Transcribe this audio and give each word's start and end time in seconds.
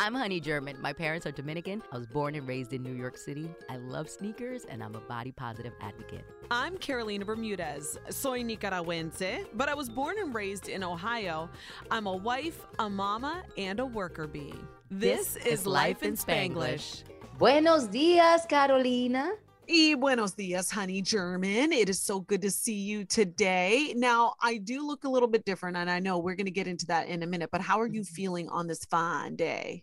I'm 0.00 0.14
Honey 0.14 0.38
German. 0.38 0.80
My 0.80 0.92
parents 0.92 1.26
are 1.26 1.32
Dominican. 1.32 1.82
I 1.90 1.98
was 1.98 2.06
born 2.06 2.36
and 2.36 2.46
raised 2.46 2.72
in 2.72 2.84
New 2.84 2.94
York 2.94 3.16
City. 3.16 3.50
I 3.68 3.78
love 3.78 4.08
sneakers 4.08 4.64
and 4.64 4.80
I'm 4.80 4.94
a 4.94 5.00
body 5.00 5.32
positive 5.32 5.72
advocate. 5.80 6.24
I'm 6.52 6.78
Carolina 6.78 7.24
Bermudez. 7.24 7.98
Soy 8.08 8.44
Nicaragüense, 8.44 9.46
but 9.54 9.68
I 9.68 9.74
was 9.74 9.88
born 9.88 10.16
and 10.20 10.32
raised 10.32 10.68
in 10.68 10.84
Ohio. 10.84 11.50
I'm 11.90 12.06
a 12.06 12.14
wife, 12.14 12.64
a 12.78 12.88
mama, 12.88 13.42
and 13.56 13.80
a 13.80 13.86
worker 13.86 14.28
bee. 14.28 14.54
This, 14.88 15.34
this 15.34 15.46
is, 15.46 15.60
is 15.60 15.66
Life 15.66 16.04
in 16.04 16.14
Spanglish. 16.14 17.02
Buenos 17.36 17.88
dias, 17.88 18.46
Carolina. 18.46 19.32
Y 19.68 19.94
buenos 19.98 20.32
dias, 20.32 20.70
honey 20.70 21.02
German. 21.02 21.72
It 21.72 21.88
is 21.90 22.00
so 22.00 22.20
good 22.20 22.40
to 22.42 22.50
see 22.50 22.72
you 22.72 23.04
today. 23.04 23.92
Now, 23.96 24.34
I 24.40 24.56
do 24.56 24.86
look 24.86 25.04
a 25.04 25.08
little 25.10 25.28
bit 25.28 25.44
different, 25.44 25.76
and 25.76 25.90
I 25.90 25.98
know 25.98 26.18
we're 26.18 26.36
going 26.36 26.46
to 26.46 26.52
get 26.52 26.66
into 26.66 26.86
that 26.86 27.08
in 27.08 27.22
a 27.22 27.26
minute, 27.26 27.50
but 27.52 27.60
how 27.60 27.78
are 27.80 27.86
you 27.86 28.00
mm-hmm. 28.00 28.14
feeling 28.14 28.48
on 28.48 28.66
this 28.66 28.84
fine 28.86 29.36
day? 29.36 29.82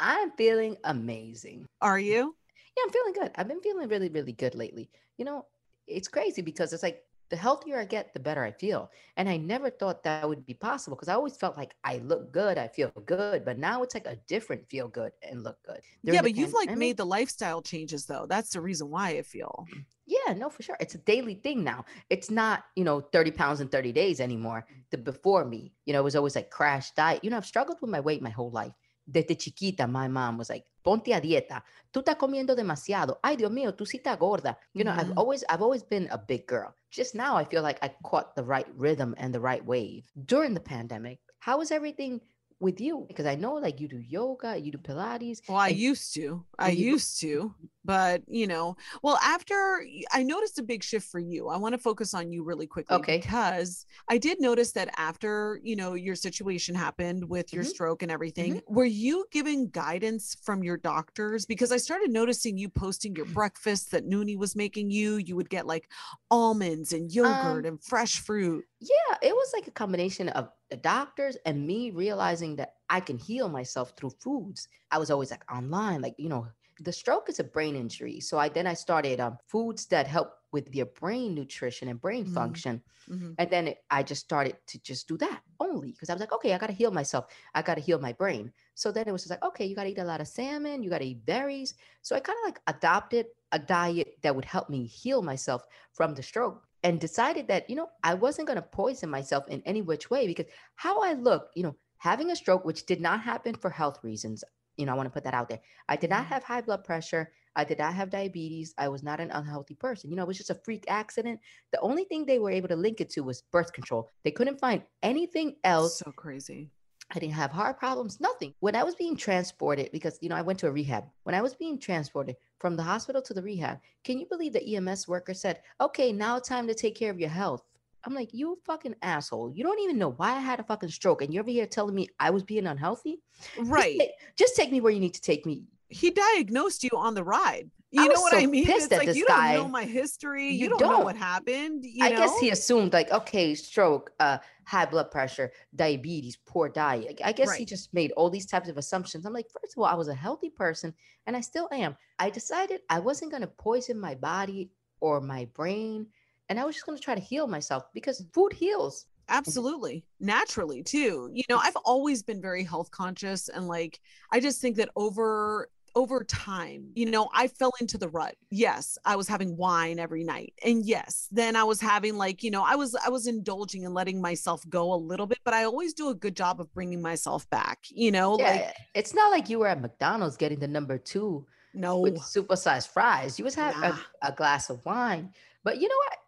I'm 0.00 0.30
feeling 0.32 0.76
amazing. 0.84 1.66
Are 1.80 1.98
you? 1.98 2.34
Yeah, 2.76 2.82
I'm 2.86 2.92
feeling 2.92 3.12
good. 3.14 3.32
I've 3.36 3.48
been 3.48 3.60
feeling 3.60 3.88
really, 3.88 4.08
really 4.08 4.32
good 4.32 4.54
lately. 4.54 4.90
You 5.16 5.24
know, 5.24 5.46
it's 5.86 6.08
crazy 6.08 6.42
because 6.42 6.72
it's 6.72 6.82
like 6.82 7.02
the 7.30 7.36
healthier 7.36 7.80
I 7.80 7.84
get, 7.84 8.14
the 8.14 8.20
better 8.20 8.42
I 8.44 8.52
feel. 8.52 8.90
And 9.16 9.28
I 9.28 9.36
never 9.36 9.70
thought 9.70 10.02
that 10.04 10.26
would 10.26 10.46
be 10.46 10.54
possible 10.54 10.96
because 10.96 11.08
I 11.08 11.14
always 11.14 11.36
felt 11.36 11.56
like 11.56 11.74
I 11.84 11.98
look 11.98 12.32
good, 12.32 12.58
I 12.58 12.68
feel 12.68 12.92
good, 13.04 13.44
but 13.44 13.58
now 13.58 13.82
it's 13.82 13.94
like 13.94 14.06
a 14.06 14.16
different 14.28 14.68
feel 14.68 14.88
good 14.88 15.12
and 15.28 15.42
look 15.42 15.58
good. 15.64 15.80
During 16.04 16.14
yeah, 16.14 16.22
but 16.22 16.36
you've 16.36 16.54
like 16.54 16.74
made 16.76 16.96
the 16.96 17.04
lifestyle 17.04 17.60
changes 17.60 18.06
though. 18.06 18.26
That's 18.28 18.50
the 18.50 18.60
reason 18.60 18.88
why 18.88 19.10
I 19.10 19.22
feel. 19.22 19.66
Yeah, 20.06 20.32
no, 20.34 20.48
for 20.48 20.62
sure. 20.62 20.76
It's 20.80 20.94
a 20.94 20.98
daily 20.98 21.34
thing 21.34 21.62
now. 21.62 21.84
It's 22.08 22.30
not, 22.30 22.64
you 22.76 22.84
know, 22.84 23.00
30 23.00 23.32
pounds 23.32 23.60
in 23.60 23.68
30 23.68 23.92
days 23.92 24.20
anymore. 24.20 24.66
The 24.90 24.96
before 24.96 25.44
me, 25.44 25.72
you 25.84 25.92
know, 25.92 26.00
it 26.00 26.04
was 26.04 26.16
always 26.16 26.34
like 26.34 26.50
crash 26.50 26.92
diet. 26.92 27.22
You 27.22 27.30
know, 27.30 27.36
I've 27.36 27.44
struggled 27.44 27.78
with 27.82 27.90
my 27.90 28.00
weight 28.00 28.22
my 28.22 28.30
whole 28.30 28.50
life 28.50 28.72
desde 29.08 29.36
chiquita, 29.36 29.86
my 29.86 30.08
mom 30.08 30.38
was 30.38 30.50
like, 30.50 30.64
ponte 30.82 31.12
a 31.14 31.20
dieta. 31.20 31.64
Tú 31.90 32.00
estás 32.00 32.16
comiendo 32.16 32.54
demasiado. 32.54 33.18
Ay, 33.22 33.36
Dios 33.36 33.50
mío, 33.50 33.74
tú 33.74 33.86
sí 33.86 33.98
estás 33.98 34.18
gorda. 34.18 34.58
You 34.74 34.84
know, 34.84 34.92
I've 34.92 35.08
mm-hmm. 35.08 35.18
always, 35.18 35.44
I've 35.48 35.62
always 35.62 35.82
been 35.82 36.08
a 36.10 36.18
big 36.18 36.46
girl. 36.46 36.74
Just 36.90 37.14
now, 37.14 37.36
I 37.36 37.44
feel 37.44 37.62
like 37.62 37.78
I 37.82 37.90
caught 38.04 38.34
the 38.34 38.44
right 38.44 38.66
rhythm 38.76 39.14
and 39.18 39.34
the 39.34 39.40
right 39.40 39.64
wave. 39.64 40.10
During 40.26 40.54
the 40.54 40.60
pandemic, 40.60 41.20
how 41.38 41.58
was 41.58 41.70
everything 41.70 42.20
with 42.60 42.80
you? 42.80 43.04
Because 43.08 43.26
I 43.26 43.34
know 43.34 43.54
like 43.54 43.80
you 43.80 43.88
do 43.88 43.98
yoga, 43.98 44.58
you 44.58 44.72
do 44.72 44.78
Pilates. 44.78 45.40
Well, 45.48 45.58
I 45.58 45.68
used 45.68 46.14
to. 46.14 46.44
I 46.58 46.70
used 46.70 47.20
to 47.20 47.54
but 47.88 48.20
you 48.28 48.46
know 48.46 48.76
well 49.02 49.16
after 49.22 49.82
i 50.12 50.22
noticed 50.22 50.58
a 50.58 50.62
big 50.62 50.84
shift 50.84 51.10
for 51.10 51.18
you 51.18 51.48
i 51.48 51.56
want 51.56 51.72
to 51.72 51.78
focus 51.78 52.12
on 52.12 52.30
you 52.30 52.44
really 52.44 52.66
quickly 52.66 52.94
okay 52.94 53.16
because 53.16 53.86
i 54.10 54.18
did 54.18 54.38
notice 54.40 54.72
that 54.72 54.90
after 54.98 55.58
you 55.64 55.74
know 55.74 55.94
your 55.94 56.14
situation 56.14 56.74
happened 56.74 57.26
with 57.26 57.50
your 57.50 57.62
mm-hmm. 57.62 57.70
stroke 57.70 58.02
and 58.02 58.12
everything 58.12 58.56
mm-hmm. 58.56 58.74
were 58.74 58.84
you 58.84 59.24
giving 59.32 59.70
guidance 59.70 60.36
from 60.42 60.62
your 60.62 60.76
doctors 60.76 61.46
because 61.46 61.72
i 61.72 61.78
started 61.78 62.10
noticing 62.10 62.58
you 62.58 62.68
posting 62.68 63.16
your 63.16 63.24
breakfast 63.26 63.90
that 63.90 64.06
Noonie 64.06 64.36
was 64.36 64.54
making 64.54 64.90
you 64.90 65.16
you 65.16 65.34
would 65.34 65.48
get 65.48 65.66
like 65.66 65.88
almonds 66.30 66.92
and 66.92 67.10
yogurt 67.10 67.64
um, 67.64 67.72
and 67.72 67.82
fresh 67.82 68.20
fruit 68.20 68.66
yeah 68.80 69.16
it 69.22 69.34
was 69.34 69.50
like 69.54 69.66
a 69.66 69.70
combination 69.70 70.28
of 70.28 70.50
the 70.68 70.76
doctors 70.76 71.38
and 71.46 71.66
me 71.66 71.90
realizing 71.90 72.54
that 72.56 72.74
i 72.90 73.00
can 73.00 73.16
heal 73.16 73.48
myself 73.48 73.94
through 73.96 74.12
foods 74.20 74.68
i 74.90 74.98
was 74.98 75.10
always 75.10 75.30
like 75.30 75.50
online 75.50 76.02
like 76.02 76.14
you 76.18 76.28
know 76.28 76.46
the 76.80 76.92
stroke 76.92 77.28
is 77.28 77.40
a 77.40 77.44
brain 77.44 77.76
injury. 77.76 78.20
So 78.20 78.38
I 78.38 78.48
then 78.48 78.66
I 78.66 78.74
started 78.74 79.20
um, 79.20 79.38
foods 79.46 79.86
that 79.86 80.06
help 80.06 80.32
with 80.52 80.74
your 80.74 80.86
brain 80.86 81.34
nutrition 81.34 81.88
and 81.88 82.00
brain 82.00 82.24
mm-hmm. 82.24 82.34
function. 82.34 82.82
Mm-hmm. 83.08 83.32
And 83.38 83.50
then 83.50 83.68
it, 83.68 83.78
I 83.90 84.02
just 84.02 84.22
started 84.22 84.56
to 84.68 84.82
just 84.82 85.08
do 85.08 85.16
that 85.18 85.40
only 85.60 85.92
because 85.92 86.10
I 86.10 86.14
was 86.14 86.20
like, 86.20 86.32
okay, 86.32 86.54
I 86.54 86.58
got 86.58 86.68
to 86.68 86.72
heal 86.72 86.90
myself. 86.90 87.26
I 87.54 87.62
got 87.62 87.74
to 87.74 87.80
heal 87.80 87.98
my 87.98 88.12
brain. 88.12 88.52
So 88.74 88.92
then 88.92 89.08
it 89.08 89.12
was 89.12 89.22
just 89.22 89.30
like, 89.30 89.44
okay, 89.44 89.66
you 89.66 89.74
got 89.74 89.84
to 89.84 89.90
eat 89.90 89.98
a 89.98 90.04
lot 90.04 90.20
of 90.20 90.28
salmon. 90.28 90.82
You 90.82 90.90
got 90.90 90.98
to 90.98 91.06
eat 91.06 91.24
berries. 91.26 91.74
So 92.02 92.16
I 92.16 92.20
kind 92.20 92.38
of 92.42 92.48
like 92.48 92.60
adopted 92.66 93.26
a 93.52 93.58
diet 93.58 94.18
that 94.22 94.34
would 94.34 94.44
help 94.44 94.70
me 94.70 94.86
heal 94.86 95.22
myself 95.22 95.66
from 95.92 96.14
the 96.14 96.22
stroke 96.22 96.62
and 96.82 97.00
decided 97.00 97.48
that, 97.48 97.68
you 97.68 97.76
know, 97.76 97.88
I 98.04 98.14
wasn't 98.14 98.46
going 98.46 98.56
to 98.56 98.62
poison 98.62 99.10
myself 99.10 99.48
in 99.48 99.62
any 99.66 99.82
which 99.82 100.10
way 100.10 100.26
because 100.26 100.46
how 100.76 101.02
I 101.02 101.14
look, 101.14 101.50
you 101.54 101.62
know, 101.62 101.76
having 101.98 102.30
a 102.30 102.36
stroke, 102.36 102.64
which 102.64 102.86
did 102.86 103.00
not 103.00 103.20
happen 103.20 103.54
for 103.54 103.70
health 103.70 103.98
reasons 104.02 104.44
you 104.78 104.86
know, 104.86 104.92
I 104.92 104.96
want 104.96 105.06
to 105.06 105.12
put 105.12 105.24
that 105.24 105.34
out 105.34 105.48
there. 105.48 105.60
I 105.88 105.96
did 105.96 106.08
not 106.08 106.22
mm-hmm. 106.24 106.34
have 106.34 106.44
high 106.44 106.62
blood 106.62 106.84
pressure. 106.84 107.30
I 107.56 107.64
did 107.64 107.78
not 107.78 107.92
have 107.94 108.10
diabetes. 108.10 108.72
I 108.78 108.88
was 108.88 109.02
not 109.02 109.20
an 109.20 109.32
unhealthy 109.32 109.74
person. 109.74 110.10
You 110.10 110.16
know, 110.16 110.22
it 110.22 110.28
was 110.28 110.38
just 110.38 110.50
a 110.50 110.54
freak 110.54 110.84
accident. 110.88 111.40
The 111.72 111.80
only 111.80 112.04
thing 112.04 112.24
they 112.24 112.38
were 112.38 112.52
able 112.52 112.68
to 112.68 112.76
link 112.76 113.00
it 113.00 113.10
to 113.10 113.22
was 113.22 113.42
birth 113.50 113.72
control. 113.72 114.08
They 114.22 114.30
couldn't 114.30 114.60
find 114.60 114.82
anything 115.02 115.56
else. 115.64 115.98
So 115.98 116.12
crazy. 116.12 116.70
I 117.10 117.18
didn't 117.18 117.34
have 117.34 117.50
heart 117.50 117.78
problems, 117.78 118.20
nothing. 118.20 118.52
When 118.60 118.76
I 118.76 118.84
was 118.84 118.94
being 118.94 119.16
transported, 119.16 119.90
because, 119.92 120.18
you 120.20 120.28
know, 120.28 120.36
I 120.36 120.42
went 120.42 120.58
to 120.60 120.68
a 120.68 120.70
rehab. 120.70 121.04
When 121.22 121.34
I 121.34 121.40
was 121.40 121.54
being 121.54 121.80
transported 121.80 122.36
from 122.58 122.76
the 122.76 122.82
hospital 122.82 123.22
to 123.22 123.34
the 123.34 123.42
rehab, 123.42 123.78
can 124.04 124.18
you 124.18 124.26
believe 124.26 124.52
the 124.52 124.76
EMS 124.76 125.08
worker 125.08 125.32
said, 125.32 125.62
okay, 125.80 126.12
now 126.12 126.38
time 126.38 126.66
to 126.68 126.74
take 126.74 126.94
care 126.94 127.10
of 127.10 127.18
your 127.18 127.30
health? 127.30 127.64
I'm 128.08 128.14
like, 128.14 128.30
you 128.32 128.58
fucking 128.64 128.94
asshole. 129.02 129.52
You 129.54 129.62
don't 129.62 129.78
even 129.80 129.98
know 129.98 130.12
why 130.12 130.30
I 130.30 130.40
had 130.40 130.60
a 130.60 130.62
fucking 130.62 130.88
stroke. 130.88 131.20
And 131.20 131.32
you're 131.32 131.42
over 131.42 131.50
here 131.50 131.66
telling 131.66 131.94
me 131.94 132.08
I 132.18 132.30
was 132.30 132.42
being 132.42 132.66
unhealthy. 132.66 133.20
Right. 133.58 133.98
Just, 133.98 134.10
just 134.38 134.56
take 134.56 134.72
me 134.72 134.80
where 134.80 134.90
you 134.92 134.98
need 134.98 135.12
to 135.12 135.20
take 135.20 135.44
me. 135.44 135.64
He 135.90 136.10
diagnosed 136.10 136.82
you 136.84 136.90
on 136.94 137.12
the 137.14 137.22
ride. 137.22 137.70
You 137.90 138.06
know 138.08 138.20
what 138.20 138.32
so 138.32 138.38
I 138.38 138.46
mean? 138.46 138.64
pissed 138.64 138.84
It's 138.86 138.92
at 138.92 138.98
like 138.98 139.06
this 139.08 139.16
you 139.16 139.26
guy. 139.26 139.54
don't 139.54 139.64
know 139.64 139.68
my 139.68 139.84
history. 139.84 140.48
You, 140.48 140.58
You 140.64 140.68
don't, 140.70 140.80
know 140.80 140.90
don't. 140.90 141.04
what 141.04 141.16
happened. 141.16 141.84
You 141.84 142.04
I 142.04 142.10
know? 142.10 142.16
guess 142.16 142.38
he 142.38 142.48
assumed 142.50 142.94
like, 142.94 143.10
okay, 143.10 143.54
stroke, 143.54 144.10
uh, 144.20 144.38
high 144.64 144.86
blood 144.86 145.10
pressure, 145.10 145.52
diabetes, 145.74 146.36
poor 146.46 146.68
diet. 146.70 147.20
I 147.22 147.32
guess 147.32 147.54
he 147.54 147.66
just 147.66 147.92
made 147.92 148.10
all 148.12 148.30
these 148.30 148.46
types 148.46 148.68
of 148.70 148.78
assumptions. 148.78 149.26
I'm 149.26 149.32
like, 149.34 149.46
first 149.50 149.74
of 149.76 149.82
all, 149.82 149.86
I 149.86 149.94
was 149.94 150.08
a 150.08 150.14
healthy 150.14 150.48
person 150.50 150.94
and 151.26 151.36
I 151.36 151.40
still 151.42 151.68
am. 151.72 151.94
I 152.18 152.30
decided 152.30 152.80
I 152.88 153.00
wasn't 153.00 153.32
gonna 153.32 153.46
poison 153.46 153.98
my 154.00 154.14
body 154.14 154.70
or 155.00 155.20
my 155.20 155.46
brain, 155.54 156.06
and 156.48 156.58
I 156.58 156.64
was 156.64 156.74
just 156.76 156.86
gonna 156.86 156.98
try 156.98 157.14
to 157.14 157.20
heal 157.20 157.46
myself 157.46 157.84
because 157.94 158.24
food 158.32 158.52
heals. 158.52 159.04
Mm-hmm. 159.04 159.38
Absolutely. 159.38 160.04
Naturally, 160.20 160.82
too. 160.82 161.28
You 161.32 161.42
know, 161.50 161.58
I've 161.58 161.76
always 161.84 162.22
been 162.22 162.40
very 162.40 162.64
health 162.64 162.90
conscious 162.90 163.48
and 163.48 163.68
like 163.68 164.00
I 164.32 164.40
just 164.40 164.60
think 164.60 164.76
that 164.76 164.88
over 164.96 165.68
over 165.94 166.22
time, 166.22 166.90
you 166.94 167.10
know, 167.10 167.28
I 167.34 167.48
fell 167.48 167.72
into 167.80 167.98
the 167.98 168.08
rut. 168.08 168.36
Yes, 168.50 168.98
I 169.04 169.16
was 169.16 169.26
having 169.26 169.56
wine 169.56 169.98
every 169.98 170.22
night. 170.22 170.52
And 170.64 170.84
yes, 170.84 171.28
then 171.32 171.56
I 171.56 171.64
was 171.64 171.80
having 171.80 172.16
like, 172.16 172.42
you 172.44 172.50
know, 172.50 172.62
I 172.62 172.76
was 172.76 172.94
I 172.94 173.08
was 173.08 173.26
indulging 173.26 173.84
and 173.84 173.94
letting 173.94 174.20
myself 174.20 174.62
go 174.68 174.92
a 174.94 174.96
little 174.96 175.26
bit, 175.26 175.38
but 175.44 175.54
I 175.54 175.64
always 175.64 175.94
do 175.94 176.08
a 176.10 176.14
good 176.14 176.36
job 176.36 176.60
of 176.60 176.72
bringing 176.72 177.02
myself 177.02 177.48
back, 177.50 177.80
you 177.90 178.10
know, 178.12 178.38
Yeah, 178.38 178.50
like 178.50 178.60
eh, 178.60 178.72
it's 178.94 179.12
not 179.14 179.30
like 179.30 179.48
you 179.50 179.58
were 179.58 179.66
at 179.66 179.80
McDonald's 179.80 180.36
getting 180.36 180.58
the 180.60 180.68
number 180.68 180.98
two 180.98 181.46
no. 181.74 181.98
with 181.98 182.16
supersized 182.18 182.88
fries. 182.88 183.38
You 183.38 183.44
was 183.44 183.54
having 183.54 183.80
Nah. 183.80 183.96
a, 184.22 184.28
a 184.28 184.32
glass 184.32 184.70
of 184.70 184.84
wine. 184.86 185.32
But 185.64 185.78
you 185.80 185.88
know 185.88 185.96
what? 185.96 186.18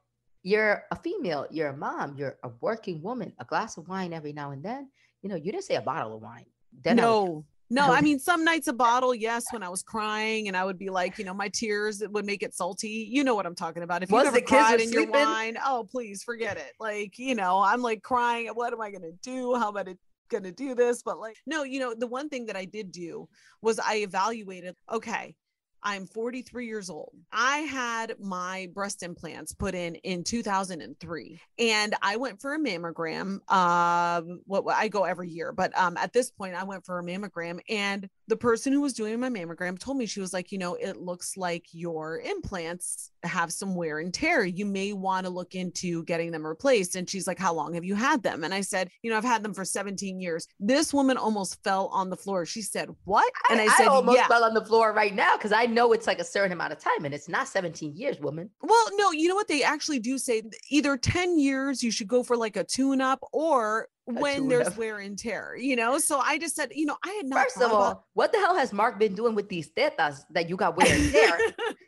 You're 0.42 0.84
a 0.90 0.96
female, 0.96 1.46
you're 1.50 1.68
a 1.68 1.76
mom, 1.76 2.16
you're 2.16 2.38
a 2.42 2.50
working 2.60 3.02
woman. 3.02 3.32
A 3.38 3.44
glass 3.44 3.76
of 3.76 3.88
wine 3.88 4.12
every 4.12 4.32
now 4.32 4.52
and 4.52 4.62
then. 4.62 4.88
You 5.22 5.28
know, 5.28 5.36
you 5.36 5.52
didn't 5.52 5.64
say 5.64 5.74
a 5.76 5.82
bottle 5.82 6.16
of 6.16 6.22
wine. 6.22 6.46
Then 6.82 6.98
I 6.98 7.02
would- 7.02 7.08
no 7.08 7.44
no 7.70 7.92
I 7.92 7.98
i 7.98 8.00
mean 8.00 8.18
some 8.18 8.44
nights 8.44 8.66
a 8.66 8.72
bottle 8.72 9.14
yes 9.14 9.44
when 9.52 9.62
i 9.62 9.68
was 9.68 9.82
crying 9.82 10.48
and 10.48 10.56
i 10.56 10.64
would 10.64 10.78
be 10.78 10.90
like 10.90 11.18
you 11.18 11.24
know 11.24 11.32
my 11.32 11.48
tears 11.48 12.02
it 12.02 12.10
would 12.10 12.26
make 12.26 12.42
it 12.42 12.52
salty 12.52 13.08
you 13.08 13.22
know 13.22 13.34
what 13.36 13.46
i'm 13.46 13.54
talking 13.54 13.82
about 13.84 14.02
if 14.02 14.10
you've 14.10 14.22
the 14.22 14.26
ever 14.26 14.38
kids 14.38 14.48
cried 14.50 14.72
were 14.72 14.82
in 14.82 14.92
your 14.92 15.02
sleeping? 15.04 15.20
wine 15.20 15.56
oh 15.64 15.86
please 15.88 16.22
forget 16.22 16.56
it 16.56 16.72
like 16.80 17.18
you 17.18 17.34
know 17.34 17.60
i'm 17.60 17.80
like 17.80 18.02
crying 18.02 18.48
what 18.48 18.72
am 18.72 18.80
i 18.80 18.90
gonna 18.90 19.12
do 19.22 19.54
how 19.54 19.68
am 19.68 19.76
i 19.76 19.94
gonna 20.28 20.52
do 20.52 20.74
this 20.74 21.02
but 21.02 21.18
like 21.18 21.36
no 21.46 21.62
you 21.62 21.78
know 21.78 21.94
the 21.94 22.06
one 22.06 22.28
thing 22.28 22.46
that 22.46 22.56
i 22.56 22.64
did 22.64 22.90
do 22.90 23.28
was 23.62 23.78
i 23.78 23.96
evaluated 23.96 24.74
okay 24.92 25.34
I'm 25.82 26.06
43 26.06 26.66
years 26.66 26.90
old. 26.90 27.12
I 27.32 27.58
had 27.58 28.14
my 28.20 28.68
breast 28.74 29.02
implants 29.02 29.54
put 29.54 29.74
in 29.74 29.94
in 29.96 30.24
2003 30.24 31.40
and 31.58 31.94
I 32.02 32.16
went 32.16 32.40
for 32.40 32.54
a 32.54 32.58
mammogram. 32.58 33.40
Um 33.50 34.40
what 34.46 34.64
what- 34.64 34.76
I 34.76 34.88
go 34.88 35.04
every 35.04 35.28
year, 35.28 35.52
but 35.52 35.76
um 35.78 35.96
at 35.96 36.12
this 36.12 36.30
point 36.30 36.54
I 36.54 36.64
went 36.64 36.84
for 36.84 36.98
a 36.98 37.02
mammogram 37.02 37.60
and 37.68 38.08
the 38.30 38.36
person 38.36 38.72
who 38.72 38.80
was 38.80 38.92
doing 38.92 39.18
my 39.18 39.28
mammogram 39.28 39.76
told 39.76 39.96
me 39.96 40.06
she 40.06 40.20
was 40.20 40.32
like, 40.32 40.52
you 40.52 40.58
know, 40.58 40.74
it 40.74 40.98
looks 40.98 41.36
like 41.36 41.66
your 41.72 42.20
implants 42.20 43.10
have 43.24 43.52
some 43.52 43.74
wear 43.74 43.98
and 43.98 44.14
tear. 44.14 44.44
You 44.44 44.64
may 44.64 44.92
want 44.92 45.26
to 45.26 45.30
look 45.30 45.56
into 45.56 46.04
getting 46.04 46.30
them 46.30 46.46
replaced. 46.46 46.94
And 46.94 47.10
she's 47.10 47.26
like, 47.26 47.40
how 47.40 47.52
long 47.52 47.74
have 47.74 47.84
you 47.84 47.96
had 47.96 48.22
them? 48.22 48.44
And 48.44 48.54
I 48.54 48.60
said, 48.60 48.88
you 49.02 49.10
know, 49.10 49.16
I've 49.16 49.24
had 49.24 49.42
them 49.42 49.52
for 49.52 49.64
17 49.64 50.20
years. 50.20 50.46
This 50.60 50.94
woman 50.94 51.16
almost 51.16 51.60
fell 51.64 51.88
on 51.88 52.08
the 52.08 52.16
floor. 52.16 52.46
She 52.46 52.62
said, 52.62 52.88
what? 53.02 53.30
And 53.50 53.60
I, 53.60 53.64
I 53.64 53.68
said, 53.76 53.88
I 53.88 53.90
almost 53.90 54.16
yeah. 54.16 54.28
fell 54.28 54.44
on 54.44 54.54
the 54.54 54.64
floor 54.64 54.92
right 54.92 55.14
now 55.14 55.36
because 55.36 55.52
I 55.52 55.66
know 55.66 55.92
it's 55.92 56.06
like 56.06 56.20
a 56.20 56.24
certain 56.24 56.52
amount 56.52 56.72
of 56.72 56.78
time 56.78 57.04
and 57.04 57.12
it's 57.12 57.28
not 57.28 57.48
17 57.48 57.96
years, 57.96 58.20
woman. 58.20 58.48
Well, 58.62 58.86
no, 58.92 59.10
you 59.10 59.28
know 59.28 59.34
what 59.34 59.48
they 59.48 59.64
actually 59.64 59.98
do 59.98 60.18
say 60.18 60.42
either 60.70 60.96
10 60.96 61.36
years 61.36 61.82
you 61.82 61.90
should 61.90 62.08
go 62.08 62.22
for 62.22 62.36
like 62.36 62.56
a 62.56 62.62
tune 62.62 63.00
up 63.00 63.18
or 63.32 63.88
when 64.14 64.48
there's 64.48 64.64
tune-up. 64.64 64.78
wear 64.78 64.98
and 64.98 65.18
tear, 65.18 65.56
you 65.58 65.76
know? 65.76 65.98
So 65.98 66.18
I 66.18 66.38
just 66.38 66.56
said, 66.56 66.70
you 66.74 66.86
know, 66.86 66.96
I 67.04 67.10
had 67.12 67.26
not 67.26 67.44
First 67.44 67.56
of 67.60 67.72
all, 67.72 67.86
about- 67.90 68.04
what 68.14 68.32
the 68.32 68.38
hell 68.38 68.56
has 68.56 68.72
Mark 68.72 68.98
been 68.98 69.14
doing 69.14 69.34
with 69.34 69.48
these 69.48 69.70
tetas 69.70 70.24
that 70.30 70.48
you 70.48 70.56
got 70.56 70.76
wear 70.76 70.86
and 70.94 71.10
tear? 71.12 71.38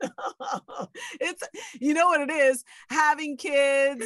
it's 1.21 1.43
you 1.81 1.95
know 1.95 2.07
what 2.09 2.21
it 2.21 2.31
is 2.31 2.65
having 2.91 3.37
kids 3.37 4.05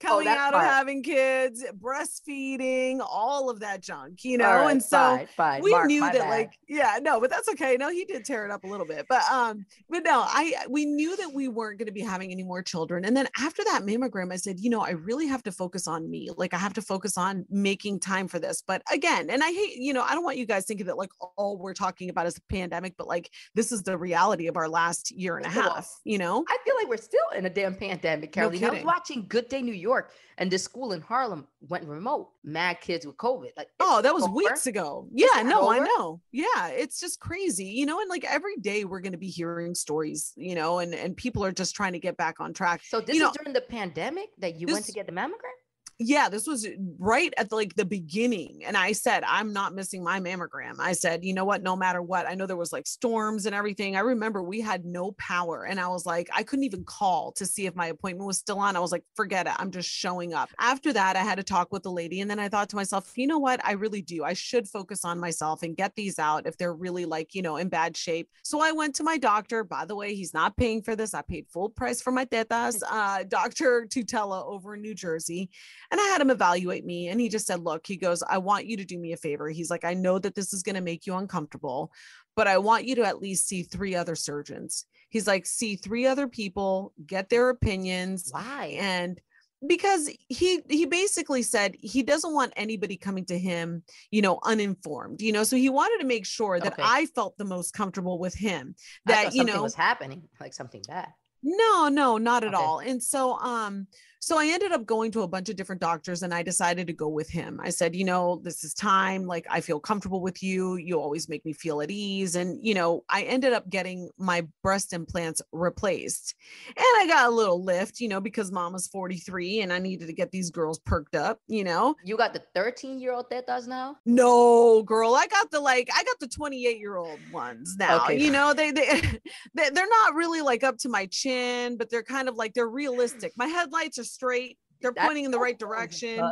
coming 0.00 0.26
that 0.26 0.36
out 0.38 0.54
of 0.54 0.60
having 0.60 1.02
kids 1.02 1.64
breastfeeding 1.80 2.98
all 3.00 3.48
of 3.50 3.60
that 3.60 3.80
junk 3.82 4.24
you 4.24 4.38
know 4.38 4.48
All 4.48 4.56
right, 4.62 4.70
and 4.72 4.82
so 4.82 4.96
fine, 4.98 5.26
fine. 5.36 5.62
we 5.62 5.70
Mark, 5.70 5.86
knew 5.86 6.00
my 6.00 6.12
that 6.12 6.20
bad. 6.20 6.28
like 6.30 6.52
yeah 6.68 6.98
no 7.00 7.20
but 7.20 7.30
that's 7.30 7.48
okay 7.50 7.76
no 7.78 7.88
he 7.90 8.04
did 8.04 8.24
tear 8.24 8.44
it 8.44 8.50
up 8.50 8.64
a 8.64 8.66
little 8.66 8.86
bit 8.86 9.06
but 9.08 9.22
um 9.30 9.64
but 9.88 10.02
no 10.04 10.22
i 10.26 10.54
we 10.68 10.84
knew 10.84 11.16
that 11.16 11.32
we 11.32 11.48
weren't 11.48 11.78
going 11.78 11.86
to 11.86 11.92
be 11.92 12.00
having 12.02 12.30
any 12.30 12.42
more 12.42 12.62
children 12.62 13.04
and 13.04 13.16
then 13.16 13.28
after 13.40 13.64
that 13.64 13.82
mammogram 13.82 14.32
i 14.32 14.36
said 14.36 14.60
you 14.60 14.70
know 14.70 14.80
i 14.80 14.90
really 14.90 15.26
have 15.26 15.42
to 15.42 15.52
focus 15.52 15.86
on 15.88 16.08
me 16.10 16.28
like 16.36 16.52
i 16.54 16.58
have 16.58 16.72
to 16.74 16.82
focus 16.82 17.16
on 17.16 17.44
making 17.62 17.98
time 18.00 18.28
for 18.28 18.38
this 18.38 18.62
but 18.66 18.82
again 18.92 19.30
and 19.30 19.42
i 19.42 19.50
hate 19.50 19.76
you 19.76 19.92
know 19.92 20.02
i 20.02 20.14
don't 20.14 20.24
want 20.24 20.36
you 20.36 20.46
guys 20.46 20.64
thinking 20.64 20.86
that 20.86 20.96
like 20.96 21.10
all 21.36 21.56
we're 21.58 21.74
talking 21.74 22.10
about 22.10 22.26
is 22.26 22.34
the 22.34 22.42
pandemic 22.48 22.94
but 22.96 23.06
like 23.06 23.30
this 23.54 23.72
is 23.72 23.82
the 23.82 23.96
reality 23.96 24.46
of 24.46 24.56
our 24.56 24.68
last 24.68 25.10
year 25.10 25.36
and 25.36 25.46
a 25.46 25.48
First 25.50 25.58
of 25.60 25.66
all, 25.66 25.74
half 25.76 26.00
you 26.04 26.18
know 26.18 26.44
I 26.48 26.56
feel 26.64 26.74
like 26.76 26.88
we're 26.88 26.96
still 26.96 27.28
in 27.36 27.46
a 27.46 27.50
damn 27.50 27.74
pandemic, 27.74 28.32
Caroline. 28.32 28.64
I 28.64 28.70
was 28.70 28.84
watching 28.84 29.26
Good 29.28 29.48
Day 29.48 29.62
New 29.62 29.74
York, 29.74 30.12
and 30.38 30.50
this 30.50 30.62
school 30.64 30.92
in 30.92 31.00
Harlem 31.00 31.46
went 31.68 31.84
remote. 31.84 32.30
Mad 32.44 32.80
kids 32.80 33.06
with 33.06 33.16
COVID. 33.16 33.50
Like, 33.56 33.68
Oh, 33.80 34.00
that 34.02 34.14
was 34.14 34.24
over. 34.24 34.32
weeks 34.32 34.66
ago. 34.66 35.08
Yeah, 35.12 35.42
no, 35.42 35.70
I 35.70 35.78
know. 35.80 36.20
Yeah, 36.32 36.68
it's 36.68 37.00
just 37.00 37.20
crazy, 37.20 37.64
you 37.66 37.86
know. 37.86 38.00
And 38.00 38.08
like 38.08 38.24
every 38.24 38.56
day, 38.56 38.84
we're 38.84 39.00
going 39.00 39.12
to 39.12 39.18
be 39.18 39.28
hearing 39.28 39.74
stories, 39.74 40.32
you 40.36 40.54
know, 40.54 40.78
and 40.78 40.94
and 40.94 41.16
people 41.16 41.44
are 41.44 41.52
just 41.52 41.74
trying 41.74 41.92
to 41.92 41.98
get 41.98 42.16
back 42.16 42.40
on 42.40 42.52
track. 42.52 42.80
So 42.84 43.00
this 43.00 43.14
you 43.16 43.22
know, 43.22 43.30
is 43.30 43.36
during 43.36 43.52
the 43.52 43.60
pandemic 43.60 44.30
that 44.38 44.56
you 44.56 44.66
went 44.68 44.84
to 44.86 44.92
get 44.92 45.06
the 45.06 45.12
mammogram. 45.12 45.57
Yeah, 46.00 46.28
this 46.28 46.46
was 46.46 46.66
right 46.98 47.34
at 47.36 47.50
the, 47.50 47.56
like 47.56 47.74
the 47.74 47.84
beginning, 47.84 48.62
and 48.64 48.76
I 48.76 48.92
said 48.92 49.24
I'm 49.26 49.52
not 49.52 49.74
missing 49.74 50.04
my 50.04 50.20
mammogram. 50.20 50.78
I 50.78 50.92
said, 50.92 51.24
you 51.24 51.34
know 51.34 51.44
what, 51.44 51.62
no 51.62 51.74
matter 51.74 52.00
what, 52.00 52.28
I 52.28 52.34
know 52.34 52.46
there 52.46 52.56
was 52.56 52.72
like 52.72 52.86
storms 52.86 53.46
and 53.46 53.54
everything. 53.54 53.96
I 53.96 54.00
remember 54.00 54.40
we 54.40 54.60
had 54.60 54.84
no 54.84 55.12
power, 55.12 55.64
and 55.64 55.80
I 55.80 55.88
was 55.88 56.06
like, 56.06 56.28
I 56.32 56.44
couldn't 56.44 56.64
even 56.64 56.84
call 56.84 57.32
to 57.32 57.44
see 57.44 57.66
if 57.66 57.74
my 57.74 57.86
appointment 57.86 58.28
was 58.28 58.38
still 58.38 58.60
on. 58.60 58.76
I 58.76 58.80
was 58.80 58.92
like, 58.92 59.02
forget 59.16 59.48
it, 59.48 59.54
I'm 59.56 59.72
just 59.72 59.88
showing 59.88 60.34
up. 60.34 60.50
After 60.60 60.92
that, 60.92 61.16
I 61.16 61.20
had 61.20 61.36
to 61.36 61.42
talk 61.42 61.72
with 61.72 61.82
the 61.82 61.90
lady, 61.90 62.20
and 62.20 62.30
then 62.30 62.38
I 62.38 62.48
thought 62.48 62.68
to 62.68 62.76
myself, 62.76 63.12
you 63.16 63.26
know 63.26 63.38
what, 63.38 63.60
I 63.64 63.72
really 63.72 64.02
do. 64.02 64.22
I 64.22 64.34
should 64.34 64.68
focus 64.68 65.04
on 65.04 65.18
myself 65.18 65.64
and 65.64 65.76
get 65.76 65.96
these 65.96 66.20
out 66.20 66.46
if 66.46 66.56
they're 66.56 66.74
really 66.74 67.06
like 67.06 67.34
you 67.34 67.42
know 67.42 67.56
in 67.56 67.68
bad 67.68 67.96
shape. 67.96 68.28
So 68.44 68.60
I 68.60 68.70
went 68.70 68.94
to 68.96 69.02
my 69.02 69.18
doctor. 69.18 69.64
By 69.64 69.84
the 69.84 69.96
way, 69.96 70.14
he's 70.14 70.32
not 70.32 70.56
paying 70.56 70.80
for 70.80 70.94
this. 70.94 71.12
I 71.12 71.22
paid 71.22 71.46
full 71.48 71.70
price 71.70 72.00
for 72.00 72.12
my 72.12 72.24
tetas. 72.24 72.82
Uh, 72.88 73.24
Doctor 73.24 73.86
Tutela 73.90 74.46
over 74.46 74.74
in 74.76 74.82
New 74.82 74.94
Jersey. 74.94 75.50
And 75.90 76.00
I 76.00 76.04
had 76.04 76.20
him 76.20 76.30
evaluate 76.30 76.84
me. 76.84 77.08
And 77.08 77.20
he 77.20 77.28
just 77.28 77.46
said, 77.46 77.60
Look, 77.60 77.86
he 77.86 77.96
goes, 77.96 78.22
I 78.22 78.38
want 78.38 78.66
you 78.66 78.76
to 78.76 78.84
do 78.84 78.98
me 78.98 79.12
a 79.12 79.16
favor. 79.16 79.48
He's 79.48 79.70
like, 79.70 79.84
I 79.84 79.94
know 79.94 80.18
that 80.18 80.34
this 80.34 80.52
is 80.52 80.62
going 80.62 80.76
to 80.76 80.82
make 80.82 81.06
you 81.06 81.14
uncomfortable, 81.14 81.90
but 82.36 82.46
I 82.46 82.58
want 82.58 82.84
you 82.84 82.94
to 82.96 83.04
at 83.04 83.20
least 83.20 83.48
see 83.48 83.62
three 83.62 83.94
other 83.94 84.14
surgeons. 84.14 84.84
He's 85.08 85.26
like, 85.26 85.46
See 85.46 85.76
three 85.76 86.06
other 86.06 86.28
people, 86.28 86.92
get 87.06 87.30
their 87.30 87.48
opinions. 87.48 88.28
Why? 88.30 88.76
And 88.78 89.20
because 89.66 90.08
he 90.28 90.60
he 90.68 90.86
basically 90.86 91.42
said 91.42 91.74
he 91.80 92.02
doesn't 92.04 92.32
want 92.32 92.52
anybody 92.54 92.96
coming 92.96 93.24
to 93.24 93.36
him 93.36 93.82
you 94.12 94.22
know 94.22 94.38
uninformed 94.44 95.20
you 95.20 95.32
know 95.32 95.42
so 95.42 95.56
he 95.56 95.68
wanted 95.68 96.00
to 96.00 96.06
make 96.06 96.24
sure 96.24 96.60
that 96.60 96.74
Okay. 96.74 96.82
i 96.84 97.06
felt 97.06 97.36
the 97.38 97.44
most 97.44 97.74
comfortable 97.74 98.20
with 98.20 98.34
him 98.34 98.76
that 99.06 99.34
you 99.34 99.44
know 99.44 99.60
was 99.60 99.74
happening, 99.74 100.22
like 100.40 100.54
something 100.54 100.80
bad. 100.86 101.08
no, 101.42 101.88
no, 101.88 102.18
not 102.18 102.44
at 102.44 102.54
Okay. 102.54 102.62
all. 102.62 102.78
And 102.78 103.02
so 103.02 103.32
um 103.38 103.88
so 104.20 104.38
I 104.38 104.46
ended 104.46 104.72
up 104.72 104.84
going 104.86 105.10
to 105.12 105.22
a 105.22 105.28
bunch 105.28 105.48
of 105.48 105.56
different 105.56 105.80
doctors 105.80 106.22
and 106.22 106.34
I 106.34 106.42
decided 106.42 106.86
to 106.88 106.92
go 106.92 107.08
with 107.08 107.28
him. 107.30 107.60
I 107.62 107.70
said, 107.70 107.94
you 107.94 108.04
know, 108.04 108.40
this 108.42 108.64
is 108.64 108.74
time 108.74 109.24
like 109.24 109.46
I 109.50 109.60
feel 109.60 109.80
comfortable 109.80 110.20
with 110.20 110.42
you. 110.42 110.76
You 110.76 111.00
always 111.00 111.28
make 111.28 111.44
me 111.44 111.52
feel 111.52 111.80
at 111.80 111.90
ease 111.90 112.34
and 112.34 112.58
you 112.62 112.74
know, 112.74 113.04
I 113.08 113.22
ended 113.22 113.52
up 113.52 113.68
getting 113.70 114.10
my 114.18 114.46
breast 114.62 114.92
implants 114.92 115.40
replaced. 115.52 116.34
And 116.68 116.76
I 116.98 117.06
got 117.06 117.26
a 117.26 117.30
little 117.30 117.62
lift, 117.62 118.00
you 118.00 118.08
know, 118.08 118.20
because 118.20 118.50
mama's 118.50 118.86
43 118.88 119.60
and 119.60 119.72
I 119.72 119.78
needed 119.78 120.06
to 120.08 120.12
get 120.12 120.30
these 120.30 120.50
girls 120.50 120.78
perked 120.78 121.14
up, 121.14 121.40
you 121.46 121.64
know. 121.64 121.94
You 122.04 122.16
got 122.16 122.32
the 122.34 122.42
13 122.54 122.98
year 123.00 123.12
old 123.12 123.30
tetas 123.30 123.66
now. 123.66 123.96
No, 124.04 124.82
girl, 124.82 125.14
I 125.14 125.26
got 125.26 125.50
the 125.50 125.60
like 125.60 125.88
I 125.94 126.02
got 126.04 126.18
the 126.20 126.28
28 126.28 126.78
year 126.78 126.96
old 126.96 127.20
ones 127.32 127.76
now. 127.78 128.04
Okay, 128.04 128.18
You 128.18 128.30
know, 128.30 128.52
they 128.54 128.70
they 128.70 129.00
they- 129.54 129.70
they're 129.70 129.88
not 129.88 130.14
really 130.14 130.40
like 130.40 130.64
up 130.64 130.78
to 130.78 130.88
my 130.88 131.06
chin, 131.06 131.76
but 131.76 131.90
they're 131.90 132.02
kind 132.02 132.28
of 132.28 132.36
like 132.36 132.54
they're 132.54 132.68
realistic. 132.68 133.32
My 133.36 133.46
headlights 133.46 133.98
are 133.98 134.04
straight. 134.12 134.58
They're 134.80 134.92
That's- 134.92 135.06
pointing 135.08 135.24
in 135.24 135.30
the 135.30 135.38
right 135.38 135.58
direction. 135.58 136.22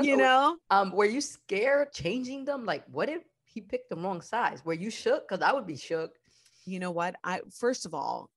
You 0.00 0.16
know? 0.16 0.56
Um, 0.70 0.90
were 0.92 1.04
you 1.04 1.20
scared 1.20 1.92
changing 1.92 2.44
them? 2.44 2.64
Like, 2.64 2.84
what 2.90 3.08
if 3.08 3.22
he 3.44 3.60
picked 3.60 3.90
the 3.90 3.96
wrong 3.96 4.20
size? 4.20 4.64
Were 4.64 4.72
you 4.74 4.90
shook? 4.90 5.28
Because 5.28 5.42
I 5.42 5.52
would 5.52 5.66
be 5.66 5.76
shook. 5.76 6.10
You 6.66 6.80
know 6.80 6.90
what? 6.90 7.16
I 7.22 7.40
first 7.50 7.86
of 7.86 7.94
all, 7.94 8.30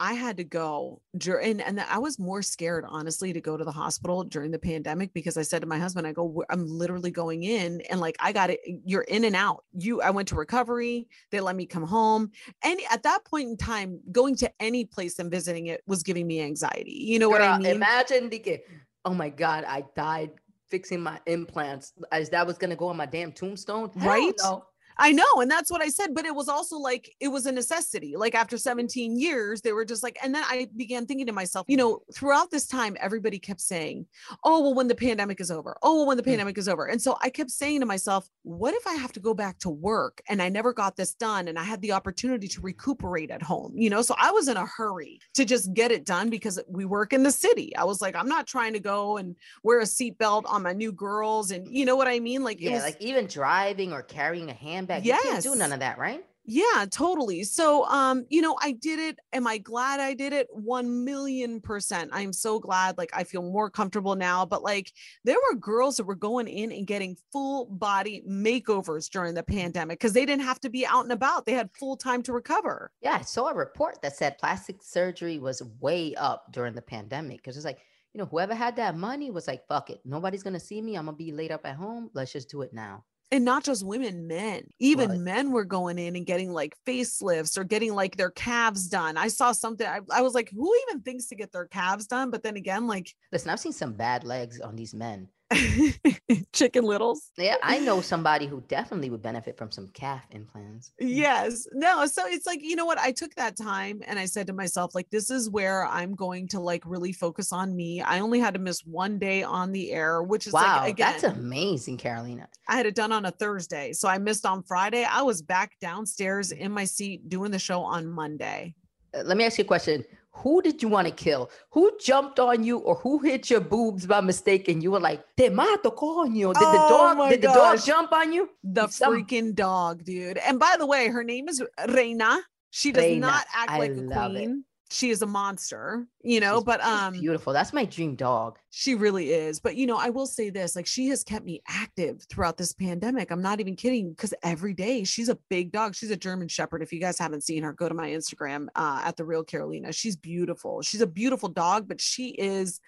I 0.00 0.14
had 0.14 0.38
to 0.38 0.44
go 0.44 1.02
dur- 1.18 1.40
and 1.40 1.78
I 1.78 1.98
was 1.98 2.18
more 2.18 2.40
scared 2.40 2.86
honestly 2.88 3.34
to 3.34 3.40
go 3.40 3.58
to 3.58 3.64
the 3.64 3.70
hospital 3.70 4.24
during 4.24 4.50
the 4.50 4.58
pandemic 4.58 5.12
because 5.12 5.36
I 5.36 5.42
said 5.42 5.60
to 5.60 5.66
my 5.68 5.78
husband, 5.78 6.06
I 6.06 6.12
go, 6.12 6.42
I'm 6.48 6.66
literally 6.66 7.10
going 7.10 7.42
in 7.42 7.82
and 7.82 8.00
like 8.00 8.16
I 8.18 8.32
got 8.32 8.48
it. 8.48 8.60
Eh, 8.66 8.76
You're 8.86 9.02
in 9.02 9.24
and 9.24 9.36
out. 9.36 9.64
You, 9.74 10.00
I 10.00 10.08
went 10.08 10.28
to 10.28 10.36
recovery. 10.36 11.06
They 11.30 11.40
let 11.40 11.54
me 11.54 11.66
come 11.66 11.82
home. 11.84 12.30
And 12.64 12.80
at 12.90 13.02
that 13.02 13.26
point 13.26 13.50
in 13.50 13.56
time, 13.58 14.00
going 14.10 14.36
to 14.36 14.50
any 14.58 14.86
place 14.86 15.18
and 15.18 15.30
visiting 15.30 15.66
it 15.66 15.82
was 15.86 16.02
giving 16.02 16.26
me 16.26 16.40
anxiety. 16.40 17.04
You 17.06 17.18
know 17.18 17.28
what 17.28 17.42
I 17.42 17.58
mean? 17.58 17.66
Imagine 17.66 18.30
the. 18.30 18.60
Oh 19.04 19.12
my 19.12 19.28
God, 19.28 19.64
I 19.68 19.84
died 19.94 20.30
fixing 20.70 21.02
my 21.02 21.20
implants. 21.26 21.92
As 22.10 22.30
that 22.30 22.46
was 22.46 22.56
gonna 22.56 22.76
go 22.76 22.88
on 22.88 22.96
my 22.96 23.06
damn 23.06 23.32
tombstone. 23.32 23.90
Hell 23.98 24.08
Right? 24.08 24.32
No. 24.42 24.64
I 25.00 25.12
know. 25.12 25.24
And 25.40 25.50
that's 25.50 25.70
what 25.70 25.80
I 25.82 25.88
said. 25.88 26.14
But 26.14 26.26
it 26.26 26.34
was 26.34 26.48
also 26.48 26.76
like, 26.76 27.14
it 27.20 27.28
was 27.28 27.46
a 27.46 27.52
necessity. 27.52 28.16
Like 28.16 28.34
after 28.34 28.58
17 28.58 29.18
years, 29.18 29.62
they 29.62 29.72
were 29.72 29.84
just 29.86 30.02
like, 30.02 30.18
and 30.22 30.34
then 30.34 30.44
I 30.46 30.68
began 30.76 31.06
thinking 31.06 31.26
to 31.26 31.32
myself, 31.32 31.66
you 31.68 31.76
know, 31.78 32.00
throughout 32.14 32.50
this 32.50 32.66
time, 32.66 32.96
everybody 33.00 33.38
kept 33.38 33.60
saying, 33.62 34.06
oh, 34.44 34.60
well, 34.60 34.74
when 34.74 34.88
the 34.88 34.94
pandemic 34.94 35.40
is 35.40 35.50
over, 35.50 35.76
oh, 35.82 35.96
well, 35.96 36.06
when 36.06 36.16
the 36.16 36.22
Mm. 36.22 36.26
pandemic 36.26 36.58
is 36.58 36.68
over. 36.68 36.84
And 36.84 37.00
so 37.00 37.16
I 37.22 37.30
kept 37.30 37.50
saying 37.50 37.80
to 37.80 37.86
myself, 37.86 38.28
what 38.42 38.74
if 38.74 38.86
I 38.86 38.94
have 38.94 39.12
to 39.12 39.20
go 39.20 39.32
back 39.32 39.58
to 39.60 39.70
work 39.70 40.20
and 40.28 40.42
I 40.42 40.50
never 40.50 40.74
got 40.74 40.96
this 40.96 41.14
done 41.14 41.48
and 41.48 41.58
I 41.58 41.62
had 41.64 41.80
the 41.80 41.92
opportunity 41.92 42.46
to 42.48 42.60
recuperate 42.60 43.30
at 43.30 43.42
home, 43.42 43.72
you 43.74 43.88
know? 43.88 44.02
So 44.02 44.14
I 44.18 44.30
was 44.32 44.48
in 44.48 44.58
a 44.58 44.66
hurry 44.66 45.18
to 45.34 45.46
just 45.46 45.72
get 45.72 45.90
it 45.90 46.04
done 46.04 46.28
because 46.28 46.60
we 46.68 46.84
work 46.84 47.14
in 47.14 47.22
the 47.22 47.32
city. 47.32 47.74
I 47.74 47.84
was 47.84 48.02
like, 48.02 48.14
I'm 48.14 48.28
not 48.28 48.46
trying 48.46 48.74
to 48.74 48.80
go 48.80 49.16
and 49.16 49.34
wear 49.62 49.80
a 49.80 49.84
seatbelt 49.84 50.42
on 50.46 50.62
my 50.62 50.74
new 50.74 50.92
girls. 50.92 51.52
And 51.52 51.66
you 51.66 51.86
know 51.86 51.96
what 51.96 52.06
I 52.06 52.20
mean? 52.20 52.44
Like, 52.44 52.60
Yeah, 52.60 52.74
was, 52.74 52.82
like 52.82 53.00
even 53.00 53.26
driving 53.26 53.94
or 53.94 54.02
carrying 54.02 54.50
a 54.50 54.54
handbag. 54.54 54.89
Yeah, 54.98 55.16
you 55.16 55.30
can't 55.30 55.42
do 55.42 55.54
none 55.54 55.72
of 55.72 55.80
that, 55.80 55.98
right? 55.98 56.24
yeah, 56.50 56.84
totally. 56.90 57.44
So, 57.44 57.84
um, 57.86 58.26
you 58.28 58.42
know, 58.42 58.56
I 58.60 58.72
did 58.72 58.98
it. 58.98 59.20
Am 59.32 59.46
I 59.46 59.58
glad 59.58 60.00
I 60.00 60.14
did 60.14 60.32
it? 60.32 60.48
1 60.50 61.04
million 61.04 61.60
percent. 61.60 62.10
I'm 62.12 62.32
so 62.32 62.58
glad. 62.58 62.98
Like, 62.98 63.10
I 63.12 63.22
feel 63.22 63.42
more 63.42 63.70
comfortable 63.70 64.16
now. 64.16 64.44
But 64.44 64.62
like, 64.64 64.92
there 65.24 65.36
were 65.36 65.56
girls 65.56 65.96
that 65.96 66.04
were 66.04 66.16
going 66.16 66.48
in 66.48 66.72
and 66.72 66.88
getting 66.88 67.16
full 67.32 67.66
body 67.66 68.24
makeovers 68.28 69.08
during 69.08 69.34
the 69.34 69.44
pandemic 69.44 70.00
because 70.00 70.12
they 70.12 70.26
didn't 70.26 70.42
have 70.42 70.60
to 70.60 70.70
be 70.70 70.84
out 70.84 71.04
and 71.04 71.12
about. 71.12 71.46
They 71.46 71.52
had 71.52 71.70
full 71.78 71.96
time 71.96 72.22
to 72.24 72.32
recover. 72.32 72.90
Yeah, 73.00 73.18
I 73.20 73.22
saw 73.22 73.48
a 73.48 73.54
report 73.54 74.02
that 74.02 74.16
said 74.16 74.38
plastic 74.38 74.82
surgery 74.82 75.38
was 75.38 75.62
way 75.78 76.16
up 76.16 76.52
during 76.52 76.74
the 76.74 76.82
pandemic 76.82 77.36
because 77.36 77.56
it's 77.56 77.66
like, 77.66 77.78
you 78.12 78.18
know, 78.18 78.26
whoever 78.26 78.56
had 78.56 78.74
that 78.74 78.96
money 78.96 79.30
was 79.30 79.46
like, 79.46 79.68
fuck 79.68 79.90
it. 79.90 80.00
Nobody's 80.04 80.42
going 80.42 80.54
to 80.54 80.60
see 80.60 80.82
me. 80.82 80.96
I'm 80.96 81.04
going 81.04 81.16
to 81.16 81.24
be 81.24 81.30
laid 81.30 81.52
up 81.52 81.64
at 81.64 81.76
home. 81.76 82.10
Let's 82.12 82.32
just 82.32 82.50
do 82.50 82.62
it 82.62 82.72
now. 82.72 83.04
And 83.32 83.44
not 83.44 83.62
just 83.62 83.86
women, 83.86 84.26
men. 84.26 84.64
Even 84.80 85.10
Right. 85.10 85.20
men 85.20 85.52
were 85.52 85.64
going 85.64 85.98
in 85.98 86.16
and 86.16 86.26
getting 86.26 86.52
like 86.52 86.76
facelifts 86.84 87.56
or 87.56 87.64
getting 87.64 87.94
like 87.94 88.16
their 88.16 88.30
calves 88.30 88.88
done. 88.88 89.16
I 89.16 89.28
saw 89.28 89.52
something. 89.52 89.86
I, 89.86 90.00
I 90.10 90.22
was 90.22 90.34
like, 90.34 90.50
who 90.50 90.72
even 90.88 91.02
thinks 91.02 91.26
to 91.26 91.36
get 91.36 91.52
their 91.52 91.66
calves 91.66 92.06
done? 92.06 92.30
But 92.30 92.42
then 92.42 92.56
again, 92.56 92.86
like 92.88 93.14
Listen, 93.30 93.50
I've 93.50 93.60
seen 93.60 93.72
some 93.72 93.92
bad 93.92 94.24
legs 94.24 94.60
on 94.60 94.74
these 94.74 94.94
men. 94.94 95.28
chicken 96.52 96.84
littles. 96.84 97.30
Yeah, 97.36 97.56
I 97.62 97.78
know 97.80 98.00
somebody 98.00 98.46
who 98.46 98.62
definitely 98.68 99.10
would 99.10 99.22
benefit 99.22 99.58
from 99.58 99.70
some 99.70 99.88
calf 99.88 100.22
implants. 100.30 100.92
Yes. 100.98 101.66
No. 101.72 102.06
So 102.06 102.26
it's 102.26 102.46
like, 102.46 102.60
you 102.62 102.76
know 102.76 102.86
what? 102.86 102.98
I 102.98 103.12
took 103.12 103.34
that 103.34 103.56
time 103.56 104.02
and 104.06 104.18
I 104.18 104.26
said 104.26 104.46
to 104.46 104.52
myself, 104.52 104.94
like, 104.94 105.10
this 105.10 105.30
is 105.30 105.50
where 105.50 105.84
I'm 105.86 106.14
going 106.14 106.48
to 106.48 106.60
like 106.60 106.82
really 106.86 107.12
focus 107.12 107.52
on 107.52 107.74
me. 107.74 108.00
I 108.00 108.20
only 108.20 108.38
had 108.38 108.54
to 108.54 108.60
miss 108.60 108.80
one 108.80 109.18
day 109.18 109.42
on 109.42 109.72
the 109.72 109.92
air, 109.92 110.22
which 110.22 110.46
is 110.46 110.52
Wow, 110.52 110.80
like, 110.82 110.92
again, 110.92 111.12
that's 111.12 111.24
amazing, 111.24 111.96
Carolina. 111.96 112.48
I 112.68 112.76
had 112.76 112.86
it 112.86 112.94
done 112.94 113.12
on 113.12 113.24
a 113.26 113.30
Thursday. 113.30 113.92
So 113.92 114.08
I 114.08 114.18
missed 114.18 114.46
on 114.46 114.62
Friday. 114.62 115.04
I 115.04 115.22
was 115.22 115.42
back 115.42 115.72
downstairs 115.80 116.52
in 116.52 116.70
my 116.70 116.84
seat 116.84 117.28
doing 117.28 117.50
the 117.50 117.58
show 117.58 117.80
on 117.82 118.06
Monday. 118.06 118.74
Uh, 119.12 119.22
Let 119.24 119.36
me 119.36 119.44
ask 119.44 119.58
you 119.58 119.64
a 119.64 119.66
question. 119.66 120.04
Who 120.42 120.62
did 120.62 120.82
you 120.82 120.88
want 120.88 121.06
to 121.06 121.12
kill? 121.12 121.50
Who 121.70 121.92
jumped 122.00 122.38
on 122.40 122.64
you 122.64 122.78
or 122.78 122.94
who 122.96 123.18
hit 123.18 123.50
your 123.50 123.60
boobs 123.60 124.06
by 124.06 124.20
mistake 124.20 124.68
and 124.68 124.82
you 124.82 124.90
were 124.90 125.00
like, 125.00 125.22
te 125.36 125.48
mato, 125.48 125.90
coño. 125.90 126.52
Did 126.54 126.62
the 126.62 126.80
Oh 126.86 127.14
dog 127.16 127.30
did 127.30 127.42
the 127.42 127.48
dog 127.48 127.78
jump 127.84 128.12
on 128.12 128.32
you? 128.32 128.48
The 128.64 128.88
Some- 128.88 129.12
freaking 129.14 129.54
dog, 129.54 130.04
dude. 130.04 130.38
And 130.38 130.58
by 130.58 130.76
the 130.78 130.86
way, 130.86 131.08
her 131.08 131.24
name 131.24 131.48
is 131.48 131.62
Reina. 131.88 132.40
She 132.70 132.92
does 132.92 133.04
Reina. 133.04 133.26
not 133.26 133.46
act 133.54 133.70
I 133.70 133.78
like 133.78 133.90
a 133.90 133.94
queen. 133.94 134.06
it. 134.36 134.64
She 134.92 135.10
is 135.10 135.22
a 135.22 135.26
monster, 135.26 136.06
you 136.22 136.40
know, 136.40 136.54
She's- 136.56 136.64
but 136.64 136.80
um 136.82 137.12
beautiful. 137.12 137.52
That's 137.52 137.72
my 137.72 137.84
dream 137.84 138.16
dog. 138.16 138.58
She 138.70 138.96
really 138.96 139.30
is. 139.32 139.60
But 139.60 139.76
you 139.76 139.86
know, 139.86 139.96
I 139.96 140.10
will 140.10 140.26
say 140.26 140.50
this 140.50 140.74
like 140.74 140.86
she 140.86 141.08
has 141.08 141.22
kept 141.22 141.44
me 141.44 141.62
active 141.68 142.24
throughout 142.28 142.56
this 142.56 142.72
pandemic. 142.72 143.30
I'm 143.30 143.42
not 143.42 143.60
even 143.60 143.76
kidding 143.76 144.10
because 144.10 144.34
every 144.42 144.74
day 144.74 145.04
she's 145.04 145.28
a 145.28 145.38
big 145.48 145.70
dog. 145.70 145.94
She's 145.94 146.10
a 146.10 146.16
German 146.16 146.48
Shepherd. 146.48 146.82
If 146.82 146.92
you 146.92 147.00
guys 147.00 147.18
haven't 147.18 147.44
seen 147.44 147.62
her, 147.62 147.72
go 147.72 147.88
to 147.88 147.94
my 147.94 148.10
Instagram 148.10 148.66
uh, 148.74 149.02
at 149.04 149.16
the 149.16 149.24
real 149.24 149.44
Carolina. 149.44 149.92
She's 149.92 150.16
beautiful. 150.16 150.82
She's 150.82 151.00
a 151.00 151.06
beautiful 151.06 151.48
dog, 151.48 151.86
but 151.86 152.00
she 152.00 152.30
is 152.30 152.80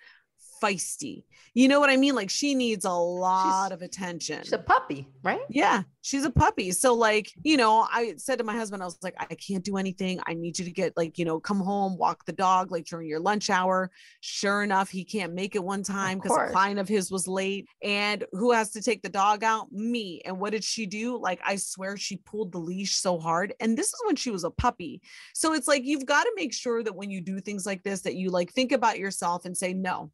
feisty. 0.62 1.24
You 1.54 1.68
know 1.68 1.80
what 1.80 1.90
I 1.90 1.96
mean? 1.96 2.14
Like 2.14 2.30
she 2.30 2.54
needs 2.54 2.84
a 2.84 2.92
lot 2.92 3.72
of 3.72 3.82
attention. 3.82 4.42
She's 4.42 4.52
a 4.52 4.58
puppy, 4.58 5.08
right? 5.22 5.42
Yeah, 5.50 5.82
she's 6.00 6.24
a 6.24 6.30
puppy. 6.30 6.70
So, 6.70 6.94
like, 6.94 7.30
you 7.42 7.58
know, 7.58 7.86
I 7.90 8.14
said 8.16 8.38
to 8.38 8.44
my 8.44 8.54
husband, 8.54 8.82
I 8.82 8.86
was 8.86 8.96
like, 9.02 9.14
I 9.18 9.34
can't 9.34 9.62
do 9.62 9.76
anything. 9.76 10.18
I 10.26 10.32
need 10.32 10.58
you 10.58 10.64
to 10.64 10.70
get, 10.70 10.96
like, 10.96 11.18
you 11.18 11.26
know, 11.26 11.40
come 11.40 11.60
home, 11.60 11.98
walk 11.98 12.24
the 12.24 12.32
dog, 12.32 12.70
like 12.70 12.86
during 12.86 13.06
your 13.06 13.20
lunch 13.20 13.50
hour. 13.50 13.90
Sure 14.20 14.62
enough, 14.62 14.88
he 14.88 15.04
can't 15.04 15.34
make 15.34 15.54
it 15.54 15.62
one 15.62 15.82
time 15.82 16.18
because 16.18 16.38
a 16.38 16.52
client 16.52 16.80
of 16.80 16.88
his 16.88 17.10
was 17.10 17.28
late. 17.28 17.66
And 17.82 18.24
who 18.32 18.52
has 18.52 18.70
to 18.70 18.80
take 18.80 19.02
the 19.02 19.10
dog 19.10 19.44
out? 19.44 19.70
Me. 19.72 20.22
And 20.24 20.40
what 20.40 20.52
did 20.52 20.64
she 20.64 20.86
do? 20.86 21.18
Like, 21.18 21.40
I 21.44 21.56
swear 21.56 21.98
she 21.98 22.16
pulled 22.16 22.52
the 22.52 22.58
leash 22.58 22.94
so 22.94 23.18
hard. 23.18 23.52
And 23.60 23.76
this 23.76 23.88
is 23.88 24.00
when 24.06 24.16
she 24.16 24.30
was 24.30 24.44
a 24.44 24.50
puppy. 24.50 25.02
So 25.34 25.52
it's 25.52 25.68
like, 25.68 25.84
you've 25.84 26.06
got 26.06 26.24
to 26.24 26.32
make 26.34 26.54
sure 26.54 26.82
that 26.82 26.96
when 26.96 27.10
you 27.10 27.20
do 27.20 27.40
things 27.40 27.66
like 27.66 27.82
this, 27.82 28.00
that 28.02 28.14
you 28.14 28.30
like 28.30 28.52
think 28.52 28.72
about 28.72 28.98
yourself 28.98 29.44
and 29.44 29.56
say, 29.56 29.74
no, 29.74 30.10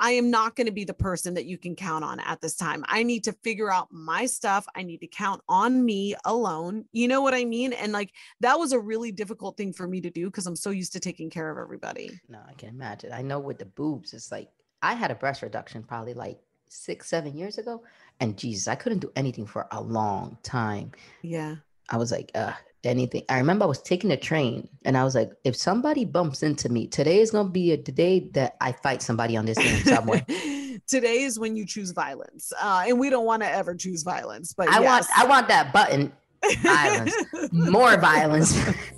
I 0.00 0.12
am 0.12 0.30
not 0.30 0.56
going 0.56 0.66
to 0.66 0.72
be 0.72 0.84
the 0.84 0.94
person 0.94 1.34
that 1.34 1.46
you 1.46 1.58
can 1.58 1.74
count 1.74 2.04
on 2.04 2.20
at 2.20 2.40
this 2.40 2.56
time. 2.56 2.84
I 2.88 3.02
need 3.02 3.24
to 3.24 3.32
figure 3.32 3.72
out 3.72 3.88
my 3.90 4.26
stuff. 4.26 4.66
I 4.74 4.82
need 4.82 4.98
to 4.98 5.06
count 5.06 5.42
on 5.48 5.84
me 5.84 6.14
alone. 6.24 6.84
You 6.92 7.08
know 7.08 7.22
what 7.22 7.34
I 7.34 7.44
mean? 7.44 7.72
And 7.72 7.92
like 7.92 8.12
that 8.40 8.58
was 8.58 8.72
a 8.72 8.78
really 8.78 9.12
difficult 9.12 9.56
thing 9.56 9.72
for 9.72 9.86
me 9.86 10.00
to 10.00 10.10
do 10.10 10.26
because 10.26 10.46
I'm 10.46 10.56
so 10.56 10.70
used 10.70 10.92
to 10.92 11.00
taking 11.00 11.30
care 11.30 11.50
of 11.50 11.58
everybody. 11.58 12.18
No, 12.28 12.40
I 12.48 12.54
can 12.54 12.68
imagine. 12.68 13.12
I 13.12 13.22
know 13.22 13.38
with 13.38 13.58
the 13.58 13.66
boobs, 13.66 14.12
it's 14.12 14.30
like 14.30 14.48
I 14.82 14.94
had 14.94 15.10
a 15.10 15.14
breast 15.14 15.42
reduction 15.42 15.82
probably 15.82 16.14
like 16.14 16.38
six, 16.68 17.08
seven 17.08 17.36
years 17.36 17.58
ago. 17.58 17.82
And 18.20 18.36
Jesus, 18.36 18.68
I 18.68 18.74
couldn't 18.74 19.00
do 19.00 19.12
anything 19.16 19.46
for 19.46 19.66
a 19.70 19.80
long 19.80 20.38
time. 20.42 20.92
Yeah. 21.22 21.56
I 21.88 21.96
was 21.96 22.12
like, 22.12 22.30
uh, 22.34 22.52
anything. 22.84 23.22
I 23.28 23.38
remember 23.38 23.64
I 23.64 23.68
was 23.68 23.82
taking 23.82 24.10
a 24.10 24.16
train 24.16 24.68
and 24.84 24.96
I 24.96 25.04
was 25.04 25.14
like, 25.14 25.30
if 25.44 25.56
somebody 25.56 26.04
bumps 26.04 26.42
into 26.42 26.68
me, 26.68 26.86
today 26.86 27.20
is 27.20 27.30
gonna 27.30 27.48
be 27.48 27.72
a 27.72 27.76
day 27.76 28.30
that 28.34 28.56
I 28.60 28.72
fight 28.72 29.02
somebody 29.02 29.36
on 29.36 29.46
this 29.46 29.58
subway. 29.84 30.24
Today 30.86 31.22
is 31.22 31.38
when 31.38 31.54
you 31.54 31.66
choose 31.66 31.90
violence. 31.90 32.52
Uh, 32.62 32.84
and 32.86 32.98
we 32.98 33.10
don't 33.10 33.26
want 33.26 33.42
to 33.42 33.50
ever 33.50 33.74
choose 33.74 34.04
violence, 34.04 34.54
but 34.54 34.68
I 34.68 34.80
want. 34.80 35.04
I 35.14 35.26
want 35.26 35.48
that 35.48 35.72
button. 35.72 36.12
Violence. 36.62 37.14
More 37.52 37.96
violence. 37.98 38.56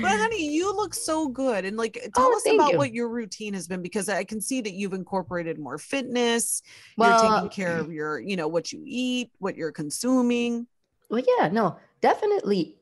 But 0.00 0.10
honey, 0.10 0.46
you 0.48 0.74
look 0.74 0.94
so 0.94 1.28
good. 1.28 1.64
And 1.64 1.76
like 1.76 1.94
tell 2.14 2.32
Oh, 2.32 2.36
us 2.36 2.48
about 2.48 2.72
you. 2.72 2.78
what 2.78 2.92
your 2.92 3.08
routine 3.08 3.54
has 3.54 3.68
been 3.68 3.82
because 3.82 4.08
I 4.08 4.24
can 4.24 4.40
see 4.40 4.60
that 4.60 4.72
you've 4.72 4.92
incorporated 4.92 5.58
more 5.58 5.78
fitness. 5.78 6.62
Well, 6.96 7.08
you're 7.08 7.14
taking 7.14 7.48
care 7.50 7.78
of 7.80 7.92
your, 7.92 8.20
you 8.20 8.36
know, 8.36 8.48
what 8.48 8.72
you 8.72 8.82
eat, 8.86 9.30
what 9.38 9.56
you're 9.56 9.72
consuming. 9.72 10.66
Well, 11.10 11.22
yeah, 11.38 11.48
no, 11.48 11.76
definitely. 12.00 12.76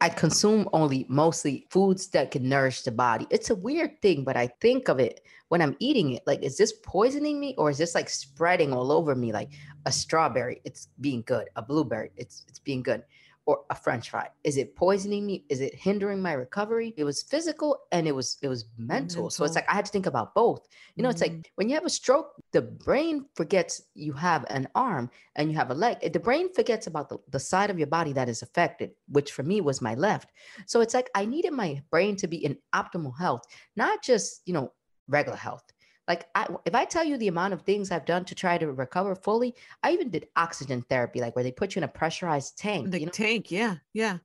I 0.00 0.10
consume 0.10 0.68
only 0.72 1.06
mostly 1.08 1.66
foods 1.70 2.08
that 2.08 2.30
can 2.30 2.48
nourish 2.48 2.82
the 2.82 2.92
body. 2.92 3.26
It's 3.30 3.50
a 3.50 3.54
weird 3.56 4.02
thing, 4.02 4.24
but 4.24 4.36
I 4.36 4.48
think 4.60 4.88
of 4.88 5.00
it 5.00 5.22
when 5.48 5.62
I'm 5.62 5.76
eating 5.80 6.12
it 6.12 6.22
like, 6.26 6.42
is 6.42 6.56
this 6.56 6.74
poisoning 6.84 7.40
me 7.40 7.54
or 7.58 7.70
is 7.70 7.78
this 7.78 7.94
like 7.94 8.08
spreading 8.10 8.72
all 8.72 8.92
over 8.92 9.14
me? 9.16 9.32
Like 9.32 9.50
a 9.86 9.92
strawberry, 9.92 10.60
it's 10.64 10.88
being 11.00 11.22
good. 11.26 11.48
A 11.56 11.62
blueberry, 11.62 12.12
it's 12.16 12.44
it's 12.48 12.60
being 12.60 12.82
good. 12.82 13.04
Or 13.48 13.64
a 13.70 13.74
French 13.74 14.10
fry, 14.10 14.28
is 14.44 14.58
it 14.58 14.76
poisoning 14.76 15.24
me? 15.24 15.46
Is 15.48 15.62
it 15.62 15.74
hindering 15.74 16.20
my 16.20 16.34
recovery? 16.34 16.92
It 16.98 17.04
was 17.04 17.22
physical 17.22 17.78
and 17.92 18.06
it 18.06 18.14
was 18.14 18.36
it 18.42 18.48
was 18.48 18.66
mental. 18.76 19.30
So 19.30 19.42
it's 19.46 19.54
like 19.54 19.66
I 19.70 19.74
had 19.74 19.86
to 19.86 19.90
think 19.90 20.04
about 20.04 20.34
both. 20.34 20.68
You 20.96 21.02
know, 21.02 21.08
it's 21.08 21.22
like 21.22 21.32
mm-hmm. 21.32 21.54
when 21.54 21.70
you 21.70 21.74
have 21.74 21.86
a 21.86 21.88
stroke, 21.88 22.34
the 22.52 22.60
brain 22.60 23.24
forgets 23.34 23.80
you 23.94 24.12
have 24.12 24.44
an 24.50 24.68
arm 24.74 25.10
and 25.34 25.50
you 25.50 25.56
have 25.56 25.70
a 25.70 25.74
leg. 25.74 26.12
The 26.12 26.20
brain 26.20 26.52
forgets 26.52 26.88
about 26.88 27.08
the, 27.08 27.16
the 27.30 27.40
side 27.40 27.70
of 27.70 27.78
your 27.78 27.86
body 27.86 28.12
that 28.12 28.28
is 28.28 28.42
affected, 28.42 28.90
which 29.08 29.32
for 29.32 29.44
me 29.44 29.62
was 29.62 29.80
my 29.80 29.94
left. 29.94 30.28
So 30.66 30.82
it's 30.82 30.92
like 30.92 31.08
I 31.14 31.24
needed 31.24 31.54
my 31.54 31.82
brain 31.90 32.16
to 32.16 32.26
be 32.28 32.44
in 32.44 32.58
optimal 32.74 33.16
health, 33.18 33.44
not 33.76 34.02
just, 34.02 34.42
you 34.44 34.52
know, 34.52 34.72
regular 35.08 35.38
health. 35.38 35.64
Like 36.08 36.26
I, 36.34 36.48
if 36.64 36.74
I 36.74 36.86
tell 36.86 37.04
you 37.04 37.18
the 37.18 37.28
amount 37.28 37.52
of 37.52 37.62
things 37.62 37.90
I've 37.90 38.06
done 38.06 38.24
to 38.24 38.34
try 38.34 38.56
to 38.56 38.72
recover 38.72 39.14
fully, 39.14 39.54
I 39.82 39.92
even 39.92 40.08
did 40.08 40.28
oxygen 40.34 40.82
therapy, 40.88 41.20
like 41.20 41.36
where 41.36 41.42
they 41.44 41.52
put 41.52 41.74
you 41.74 41.80
in 41.80 41.84
a 41.84 41.88
pressurized 41.88 42.58
tank. 42.58 42.90
The 42.90 43.00
you 43.00 43.06
know? 43.06 43.12
tank, 43.12 43.50
yeah, 43.50 43.76
yeah. 43.92 44.18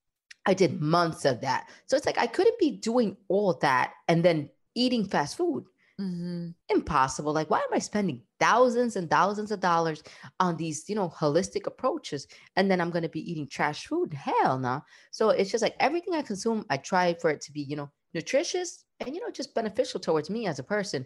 I 0.46 0.54
did 0.54 0.82
months 0.82 1.26
of 1.26 1.41
that. 1.41 1.69
So 1.86 1.96
it's 1.96 2.06
like 2.06 2.17
I 2.17 2.28
couldn't 2.28 2.58
be 2.60 2.72
doing 2.72 3.17
all 3.28 3.54
that 3.62 3.93
and 4.08 4.24
then 4.24 4.50
eating 4.76 5.06
fast 5.06 5.38
food. 5.38 5.65
Mm-hmm. 6.02 6.50
Impossible. 6.69 7.34
Like, 7.34 7.50
why 7.50 7.60
am 7.60 7.74
I 7.74 7.80
spending 7.80 8.22
thousands 8.39 8.96
and 8.96 9.10
thousands 9.10 9.52
of 9.52 9.60
dollars 9.60 10.04
on 10.39 10.58
these, 10.58 10.89
you 10.89 10.96
know, 10.96 11.08
holistic 11.10 11.67
approaches? 11.67 12.28
And 12.56 12.69
then 12.69 12.82
I'm 12.82 12.89
going 12.89 13.04
to 13.04 13.10
be 13.10 13.32
eating 13.32 13.48
trash 13.48 13.86
food? 13.86 14.13
Hell 14.13 14.58
no. 14.58 14.82
So 15.12 15.30
it's 15.30 15.52
just 15.52 15.62
like 15.62 15.76
everything 15.80 16.15
I 16.15 16.24
consume, 16.24 16.65
I 16.69 16.78
try 16.78 17.13
for 17.13 17.30
it 17.30 17.41
to 17.41 17.52
be, 17.52 17.62
you 17.62 17.76
know, 17.76 17.91
nutritious 18.13 18.86
and, 19.00 19.13
you 19.13 19.22
know, 19.22 19.32
just 19.32 19.54
beneficial 19.56 20.00
towards 20.00 20.30
me 20.30 20.48
as 20.48 20.60
a 20.60 20.63
person. 20.63 21.06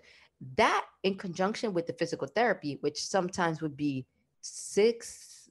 That 0.56 0.86
in 1.04 1.16
conjunction 1.16 1.74
with 1.74 1.88
the 1.88 1.94
physical 1.94 2.28
therapy, 2.28 2.78
which 2.82 3.04
sometimes 3.04 3.62
would 3.62 3.76
be 3.76 4.06
six, 4.42 5.50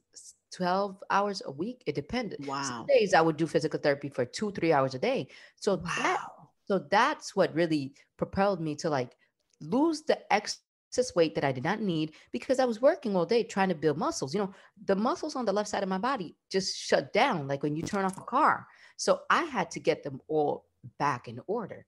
12 0.51 1.03
hours 1.09 1.41
a 1.45 1.51
week. 1.51 1.83
It 1.85 1.95
depended. 1.95 2.45
Wow. 2.45 2.61
Some 2.63 2.79
Wow. 2.79 2.85
days 2.87 3.13
I 3.13 3.21
would 3.21 3.37
do 3.37 3.47
physical 3.47 3.79
therapy 3.79 4.09
for 4.09 4.25
two, 4.25 4.51
three 4.51 4.73
hours 4.73 4.95
a 4.95 4.99
day. 4.99 5.27
So 5.55 5.75
that 5.77 6.19
so 6.65 6.79
that's 6.79 7.35
what 7.35 7.53
really 7.53 7.93
propelled 8.17 8.59
me 8.59 8.75
to 8.75 8.89
like 8.89 9.15
lose 9.61 10.01
the 10.01 10.19
excess 10.33 11.15
weight 11.15 11.33
that 11.35 11.43
I 11.45 11.51
did 11.51 11.63
not 11.63 11.81
need 11.81 12.13
because 12.31 12.59
I 12.59 12.65
was 12.65 12.81
working 12.81 13.15
all 13.15 13.25
day 13.25 13.43
trying 13.43 13.69
to 13.69 13.75
build 13.75 13.97
muscles. 13.97 14.33
You 14.33 14.41
know, 14.41 14.53
the 14.85 14.95
muscles 14.95 15.35
on 15.35 15.45
the 15.45 15.53
left 15.53 15.69
side 15.69 15.83
of 15.83 15.89
my 15.89 15.97
body 15.97 16.35
just 16.49 16.77
shut 16.77 17.13
down 17.13 17.47
like 17.47 17.63
when 17.63 17.75
you 17.75 17.83
turn 17.83 18.05
off 18.05 18.17
a 18.17 18.21
car. 18.21 18.67
So 18.97 19.21
I 19.29 19.43
had 19.43 19.69
to 19.71 19.79
get 19.79 20.03
them 20.03 20.21
all 20.27 20.65
back 20.97 21.27
in 21.27 21.39
order. 21.47 21.85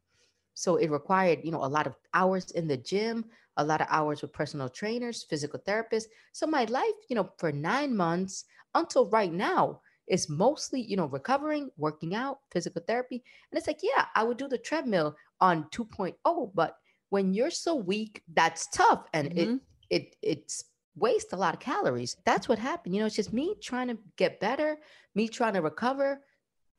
So 0.60 0.76
it 0.76 0.92
required, 0.92 1.40
you 1.42 1.52
know, 1.52 1.64
a 1.64 1.76
lot 1.78 1.88
of 1.88 1.96
hours 2.14 2.52
in 2.52 2.68
the 2.68 2.76
gym, 2.76 3.24
a 3.56 3.64
lot 3.64 3.80
of 3.80 3.88
hours 3.90 4.22
with 4.22 4.34
personal 4.34 4.68
trainers, 4.68 5.24
physical 5.24 5.58
therapists. 5.66 6.08
So 6.34 6.46
my 6.48 6.66
life, 6.66 7.00
you 7.08 7.16
know, 7.16 7.30
for 7.38 7.54
9 7.54 7.96
months 7.96 8.44
until 8.76 9.10
right 9.10 9.32
now 9.32 9.80
is 10.08 10.28
mostly, 10.28 10.82
you 10.82 10.98
know, 10.98 11.06
recovering, 11.06 11.70
working 11.78 12.14
out, 12.14 12.40
physical 12.52 12.82
therapy. 12.86 13.24
And 13.50 13.58
it's 13.58 13.68
like, 13.68 13.80
yeah, 13.82 14.08
I 14.16 14.24
would 14.24 14.36
do 14.36 14.50
the 14.50 14.58
treadmill 14.58 15.16
on 15.40 15.64
2.0, 15.72 16.52
but 16.54 16.76
when 17.08 17.34
you're 17.34 17.52
so 17.52 17.76
weak, 17.76 18.22
that's 18.34 18.68
tough 18.68 19.06
and 19.14 19.28
it 19.38 19.48
mm-hmm. 19.48 19.58
it 19.90 20.18
it's 20.22 20.66
waste 20.98 21.32
a 21.32 21.38
lot 21.38 21.54
of 21.54 21.62
calories. 21.62 22.18
That's 22.26 22.50
what 22.50 22.60
happened. 22.60 22.96
You 22.96 23.00
know, 23.00 23.06
it's 23.06 23.16
just 23.16 23.32
me 23.32 23.56
trying 23.62 23.88
to 23.88 23.98
get 24.18 24.42
better, 24.42 24.78
me 25.16 25.30
trying 25.30 25.54
to 25.54 25.62
recover 25.62 26.20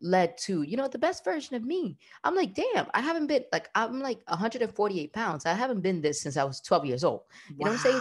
led 0.01 0.37
to, 0.39 0.63
you 0.63 0.77
know, 0.77 0.89
the 0.89 0.99
best 0.99 1.25
version 1.25 1.57
of 1.57 1.65
me. 1.65 1.99
I'm 2.25 2.35
like, 2.35 2.55
damn, 2.55 2.87
I 2.95 3.01
haven't 3.01 3.27
been 3.27 3.45
like 3.53 3.69
I'm 3.75 4.01
like 4.01 4.21
148 4.29 5.13
pounds. 5.13 5.47
I 5.47 5.53
haven't 5.53 5.81
been 5.81 6.01
this 6.01 6.21
since 6.21 6.37
I 6.37 6.45
was 6.45 6.61
12 6.61 6.87
years 6.87 7.05
old. 7.05 7.23
You 7.49 7.65
know 7.65 7.71
what 7.71 7.73
I'm 7.73 7.79
saying? 7.79 8.01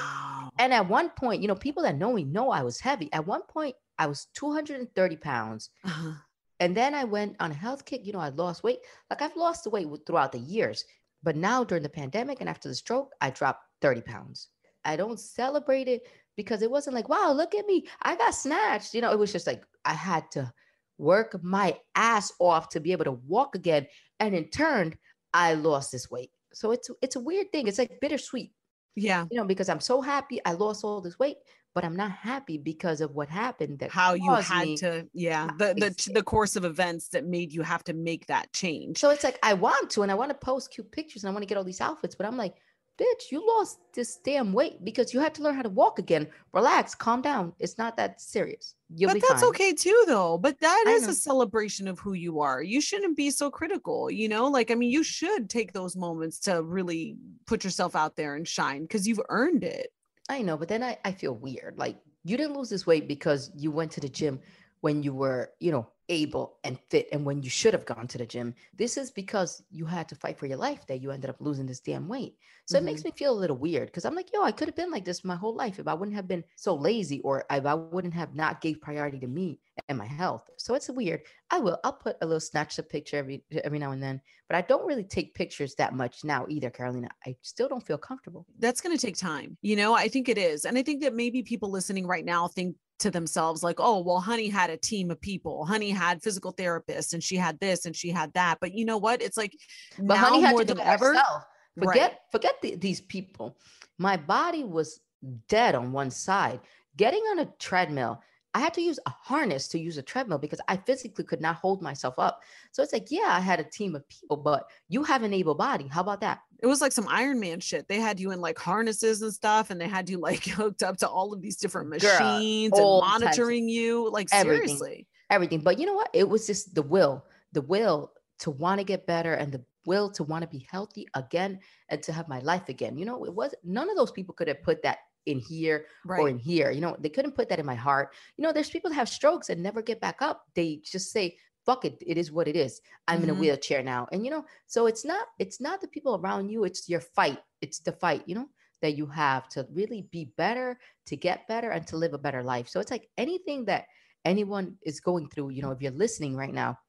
And 0.59 0.73
at 0.73 0.88
one 0.88 1.09
point, 1.09 1.41
you 1.41 1.47
know, 1.47 1.55
people 1.55 1.83
that 1.83 1.97
know 1.97 2.13
me 2.13 2.23
know 2.23 2.51
I 2.51 2.63
was 2.63 2.79
heavy. 2.79 3.12
At 3.13 3.25
one 3.27 3.43
point, 3.43 3.75
I 3.97 4.07
was 4.07 4.27
230 4.33 5.15
pounds. 5.17 5.69
Uh-huh. 5.83 6.13
And 6.62 6.75
then 6.75 6.93
I 6.93 7.05
went 7.05 7.35
on 7.39 7.51
a 7.51 7.55
health 7.55 7.85
kick. 7.85 8.05
You 8.05 8.13
know, 8.13 8.19
I 8.19 8.29
lost 8.29 8.63
weight. 8.63 8.79
Like 9.09 9.21
I've 9.21 9.35
lost 9.35 9.63
the 9.63 9.69
weight 9.69 9.88
throughout 10.05 10.31
the 10.31 10.39
years. 10.39 10.85
But 11.23 11.35
now 11.35 11.63
during 11.63 11.83
the 11.83 11.89
pandemic 11.89 12.39
and 12.39 12.49
after 12.49 12.69
the 12.69 12.75
stroke, 12.75 13.13
I 13.21 13.29
dropped 13.29 13.65
30 13.81 14.01
pounds. 14.01 14.47
I 14.85 14.95
don't 14.95 15.19
celebrate 15.19 15.88
it 15.88 16.07
because 16.38 16.62
it 16.62 16.71
wasn't 16.71 16.95
like, 16.95 17.09
wow, 17.09 17.33
look 17.33 17.53
at 17.53 17.65
me. 17.65 17.85
I 18.01 18.15
got 18.15 18.33
snatched. 18.33 18.93
You 18.93 19.01
know, 19.01 19.12
it 19.12 19.19
was 19.19 19.31
just 19.31 19.47
like 19.47 19.63
I 19.83 19.93
had 19.93 20.31
to 20.31 20.51
work 20.99 21.41
my 21.41 21.77
ass 21.95 22.31
off 22.39 22.69
to 22.69 22.79
be 22.79 22.91
able 22.91 23.05
to 23.05 23.13
walk 23.13 23.55
again. 23.55 23.88
And 24.19 24.35
in 24.35 24.49
turn, 24.49 24.95
I 25.33 25.55
lost 25.55 25.91
this 25.91 26.12
weight. 26.12 26.29
So 26.53 26.71
it's 26.71 26.89
it's 27.01 27.15
a 27.15 27.19
weird 27.19 27.51
thing. 27.51 27.67
It's 27.67 27.79
like 27.79 27.99
bittersweet. 28.01 28.51
Yeah. 28.95 29.25
You 29.31 29.38
know, 29.38 29.45
because 29.45 29.69
I'm 29.69 29.79
so 29.79 30.01
happy 30.01 30.41
I 30.45 30.53
lost 30.53 30.83
all 30.83 30.99
this 30.99 31.17
weight, 31.17 31.38
but 31.73 31.85
I'm 31.85 31.95
not 31.95 32.12
happy 32.12 32.57
because 32.57 32.99
of 33.01 33.12
what 33.12 33.29
happened 33.29 33.79
that 33.79 33.91
How 33.91 34.13
you 34.13 34.33
had 34.33 34.67
me- 34.67 34.77
to, 34.77 35.07
yeah, 35.13 35.47
the 35.57 35.73
the 35.73 36.12
the 36.13 36.23
course 36.23 36.55
of 36.55 36.65
events 36.65 37.09
that 37.09 37.25
made 37.25 37.53
you 37.53 37.62
have 37.62 37.83
to 37.85 37.93
make 37.93 38.25
that 38.27 38.51
change. 38.51 38.97
So 38.97 39.09
it's 39.12 39.23
like 39.23 39.39
I 39.41 39.53
want 39.53 39.89
to, 39.91 40.03
and 40.03 40.12
I 40.12 40.15
want 40.15 40.31
to 40.31 40.38
post 40.38 40.71
cute 40.71 40.91
pictures, 40.91 41.23
and 41.23 41.29
I 41.29 41.33
want 41.33 41.43
to 41.43 41.47
get 41.47 41.57
all 41.57 41.63
these 41.63 41.81
outfits, 41.81 42.15
but 42.15 42.25
I'm 42.25 42.38
like, 42.38 42.55
bitch, 42.99 43.31
you 43.31 43.45
lost 43.45 43.79
this 43.93 44.17
damn 44.17 44.51
weight 44.53 44.83
because 44.83 45.13
you 45.13 45.19
had 45.19 45.33
to 45.35 45.43
learn 45.43 45.55
how 45.55 45.62
to 45.62 45.69
walk 45.69 45.99
again. 45.99 46.27
Relax, 46.53 46.95
calm 46.95 47.21
down. 47.21 47.53
It's 47.59 47.77
not 47.77 47.95
that 47.97 48.19
serious. 48.21 48.75
You'll 48.93 49.13
but 49.13 49.21
that's 49.27 49.41
fine. 49.41 49.49
okay 49.49 49.71
too 49.71 50.03
though 50.07 50.39
but 50.39 50.59
that 50.62 50.85
I 50.88 50.91
is 50.93 51.03
know. 51.03 51.09
a 51.09 51.13
celebration 51.13 51.88
of 51.88 51.99
who 51.99 52.13
you 52.13 52.39
are 52.39 52.63
you 52.63 52.81
shouldn't 52.81 53.15
be 53.15 53.29
so 53.29 53.51
critical 53.51 54.09
you 54.09 54.27
know 54.27 54.47
like 54.47 54.71
i 54.71 54.73
mean 54.73 54.89
you 54.89 55.03
should 55.03 55.47
take 55.47 55.73
those 55.73 55.95
moments 55.95 56.39
to 56.39 56.63
really 56.63 57.15
put 57.45 57.63
yourself 57.63 57.95
out 57.95 58.15
there 58.15 58.33
and 58.33 58.47
shine 58.47 58.81
because 58.81 59.07
you've 59.07 59.21
earned 59.29 59.63
it 59.63 59.91
I 60.29 60.43
know, 60.43 60.55
but 60.55 60.67
then 60.67 60.83
I, 60.83 60.97
I 61.03 61.12
feel 61.12 61.33
weird. 61.33 61.77
Like 61.77 61.97
you 62.23 62.38
didn't 62.38 62.55
lose 62.55 62.69
this 62.69 62.85
weight 62.85 63.07
because 63.07 63.51
you 63.55 63.71
went 63.71 63.91
to 63.93 63.99
the 63.99 64.07
gym 64.07 64.39
when 64.81 65.01
you 65.01 65.13
were, 65.13 65.51
you 65.59 65.71
know, 65.71 65.89
able 66.10 66.58
and 66.63 66.80
fit 66.89 67.08
and 67.12 67.26
when 67.26 67.41
you 67.41 67.50
should 67.50 67.74
have 67.74 67.86
gone 67.86 68.08
to 68.08 68.17
the 68.17 68.26
gym 68.26 68.54
this 68.74 68.98
is 68.98 69.12
because 69.12 69.63
you 69.69 69.86
had 69.86 70.10
to 70.10 70.15
fight 70.15 70.38
for 70.38 70.48
your 70.48 70.58
life 70.58 70.86
that 70.88 71.02
you 71.02 71.12
ended 71.12 71.30
up 71.30 71.38
losing 71.39 71.65
this 71.65 71.80
damn 71.80 72.08
weight. 72.08 72.36
So 72.65 72.78
mm-hmm. 72.78 72.88
it 72.88 72.91
makes 72.91 73.04
me 73.04 73.12
feel 73.12 73.32
a 73.32 73.39
little 73.39 73.58
weird 73.58 73.88
because 73.88 74.06
i'm 74.06 74.15
like 74.15 74.30
yo 74.34 74.43
i 74.43 74.52
could 74.52 74.67
have 74.67 74.76
been 74.76 74.91
like 74.91 75.06
this 75.06 75.24
my 75.24 75.36
whole 75.36 75.56
life 75.56 75.80
if 75.80 75.88
i 75.88 75.93
wouldn't 75.93 76.15
have 76.15 76.28
been 76.28 76.43
so 76.56 76.76
lazy 76.76 77.22
or 77.22 77.45
if 77.52 77.65
i 77.65 77.74
wouldn't 77.74 78.13
have 78.13 78.36
not 78.36 78.62
gave 78.62 78.82
priority 78.82 79.19
to 79.19 79.28
me 79.28 79.60
and 79.88 79.98
my 79.98 80.06
health. 80.06 80.50
So 80.58 80.74
it's 80.74 80.89
weird. 80.89 81.22
I 81.52 81.60
will 81.60 81.80
i'll 81.84 81.93
put 81.93 82.17
a 82.22 82.26
little 82.26 82.39
snatch 82.39 82.78
of 82.80 82.89
picture 82.89 83.17
every 83.17 83.43
every 83.63 83.80
now 83.80 83.91
and 83.91 84.04
then 84.04 84.22
but 84.48 84.56
i 84.56 84.62
don't 84.62 84.86
really 84.86 85.04
take 85.04 85.34
pictures 85.34 85.76
that 85.76 85.93
much 85.93 86.24
now 86.24 86.45
either 86.50 86.69
carolina. 86.69 87.10
I 87.26 87.36
still 87.41 87.67
don't 87.67 87.86
feel 87.86 87.98
comfortable. 87.98 88.45
That's 88.60 88.82
going 88.82 88.95
to 88.95 89.02
take 89.02 89.17
time 89.17 89.58
you 89.62 89.76
know? 89.76 89.93
I 89.93 90.08
think 90.08 90.30
it 90.30 90.38
is 90.38 90.65
and 90.65 90.78
i 90.78 90.84
think 90.84 91.02
that 91.02 91.15
maybe 91.15 91.41
people 91.43 91.72
listening 91.72 92.06
right 92.06 92.26
now 92.26 92.48
think 92.48 92.76
to 92.99 93.12
themselves 93.12 93.63
like 93.63 93.77
oh 93.79 93.99
well 93.99 94.19
honey 94.19 94.47
had 94.47 94.69
a 94.69 94.77
team 94.77 95.09
of 95.12 95.19
people 95.19 95.65
honey 95.65 95.89
had 95.89 96.21
physical 96.21 96.53
therapists 96.53 97.13
and 97.13 97.23
she 97.23 97.35
had 97.35 97.59
this 97.59 97.85
and 97.85 97.95
she 97.95 98.09
had 98.09 98.31
that 98.33 98.57
but 98.59 98.73
you 98.73 98.85
know 98.85 98.97
what 98.97 99.21
it's 99.21 99.38
like 99.38 99.55
but 99.97 100.15
now 100.15 100.15
honey 100.15 100.41
had 100.41 100.51
more 100.51 100.63
than 100.63 100.79
ever 100.79 101.13
herself. 101.13 101.43
forget 101.77 102.12
right. 102.12 102.19
forget 102.31 102.55
the, 102.62 102.75
these 102.75 103.01
people 103.01 103.57
my 103.97 104.17
body 104.17 104.63
was 104.63 104.99
dead 105.47 105.75
on 105.75 105.91
one 105.91 106.12
side 106.12 106.59
getting 106.97 107.21
on 107.31 107.39
a 107.39 107.45
treadmill 107.57 108.21
I 108.53 108.59
had 108.59 108.73
to 108.75 108.81
use 108.81 108.99
a 109.05 109.12
harness 109.12 109.67
to 109.69 109.79
use 109.79 109.97
a 109.97 110.01
treadmill 110.01 110.39
because 110.39 110.59
I 110.67 110.77
physically 110.77 111.23
could 111.23 111.41
not 111.41 111.57
hold 111.57 111.81
myself 111.81 112.15
up. 112.17 112.41
So 112.71 112.81
it's 112.81 112.93
like, 112.93 113.12
yeah, 113.12 113.27
I 113.27 113.39
had 113.39 113.59
a 113.59 113.63
team 113.63 113.95
of 113.95 114.07
people, 114.09 114.38
but 114.38 114.65
you 114.88 115.03
have 115.03 115.21
an 115.21 115.33
able 115.33 115.53
body. 115.53 115.88
How 115.88 116.01
about 116.01 116.21
that? 116.21 116.39
It 116.62 116.67
was 116.67 116.82
like 116.82 116.91
some 116.91 117.08
Iron 117.10 117.39
Man 117.39 117.60
shit. 117.60 117.88
They 117.88 118.00
had 118.00 118.19
you 118.19 118.32
in 118.32 118.41
like 118.41 118.58
harnesses 118.58 119.22
and 119.22 119.34
stuff, 119.34 119.69
and 119.69 119.80
they 119.80 119.88
had 119.88 120.10
you 120.10 120.17
like 120.22 120.45
hooked 120.45 120.84
up 120.84 120.98
to 120.98 121.08
all 121.08 121.34
of 121.34 121.41
these 121.41 121.58
different 121.58 121.89
machines 121.89 122.72
Girl, 122.72 123.02
and 123.02 123.22
monitoring 123.22 123.69
you. 123.69 124.10
Like 124.12 124.28
everything, 124.32 124.67
seriously. 124.67 125.08
Everything. 125.30 125.62
But 125.62 125.80
you 125.80 125.86
know 125.86 125.93
what? 125.93 126.10
It 126.13 126.28
was 126.28 126.48
just 126.48 126.76
the 126.76 126.82
will, 126.82 127.26
the 127.54 127.62
will 127.62 128.12
to 128.39 128.52
want 128.52 128.80
to 128.80 128.84
get 128.84 129.06
better 129.06 129.34
and 129.34 129.52
the 129.52 129.63
will 129.86 130.10
to 130.12 130.24
want 130.24 130.43
to 130.43 130.48
be 130.48 130.65
healthy 130.69 131.08
again 131.13 131.60
and 131.89 132.02
to 132.04 132.12
have 132.12 132.28
my 132.28 132.39
life 132.39 132.69
again. 132.69 132.98
You 132.98 133.06
know, 133.06 133.26
it 133.26 133.34
was 133.34 133.54
none 133.63 133.89
of 133.89 133.95
those 133.95 134.12
people 134.12 134.34
could 134.34 134.48
have 134.48 134.63
put 134.63 134.82
that 134.84 135.00
in 135.26 135.39
here 135.39 135.86
right. 136.06 136.19
or 136.19 136.30
in 136.30 136.38
here. 136.38 136.72
You 136.72 136.82
know, 136.82 136.95
they 137.00 137.10
couldn't 137.10 137.36
put 137.36 137.50
that 137.50 137.60
in 137.60 137.65
my 137.65 137.76
heart. 137.76 138.13
You 138.38 138.43
know, 138.43 138.52
there's 138.52 138.69
people 138.69 138.89
that 138.89 138.95
have 138.95 139.10
strokes 139.10 139.50
and 139.50 139.62
never 139.62 139.82
get 139.82 140.02
back 140.02 140.22
up. 140.22 140.45
They 140.56 140.82
just 140.84 141.12
say, 141.12 141.38
fuck 141.69 141.86
it, 141.86 142.01
it 142.01 142.17
is 142.17 142.32
what 142.32 142.47
it 142.47 142.55
is. 142.55 142.82
I'm 143.08 143.17
mm-hmm. 143.17 143.23
in 143.23 143.29
a 143.29 143.34
mm-hmm. 143.34 143.41
wheelchair 143.41 143.84
now. 143.84 144.08
And 144.12 144.25
you 144.25 144.32
know, 144.32 144.43
so 144.65 144.88
it's 144.88 145.05
not 145.05 145.27
it's 145.38 145.62
not 145.62 145.82
the 145.82 145.88
people 145.88 146.15
around 146.15 146.49
you, 146.49 146.63
it's 146.63 146.89
your 146.89 147.01
fight. 147.01 147.39
It's 147.62 147.79
the 147.79 147.91
fight, 147.91 148.23
you 148.25 148.34
know, 148.34 148.49
that 148.82 148.97
you 148.97 149.05
have 149.05 149.47
to 149.49 149.67
really 149.71 150.08
be 150.12 150.32
better, 150.36 150.79
to 151.05 151.15
get 151.15 151.47
better 151.47 151.69
and 151.69 151.86
to 151.88 151.97
live 151.97 152.13
a 152.13 152.17
better 152.17 152.41
life. 152.41 152.67
So 152.67 152.79
it's 152.79 152.89
like 152.89 153.08
anything 153.17 153.65
that 153.65 153.86
anyone 154.25 154.77
is 154.84 154.99
going 154.99 155.29
through, 155.29 155.49
you 155.51 155.62
know, 155.62 155.71
if 155.71 155.82
you're 155.82 155.91
listening 155.91 156.36
right 156.36 156.53
now, 156.53 156.79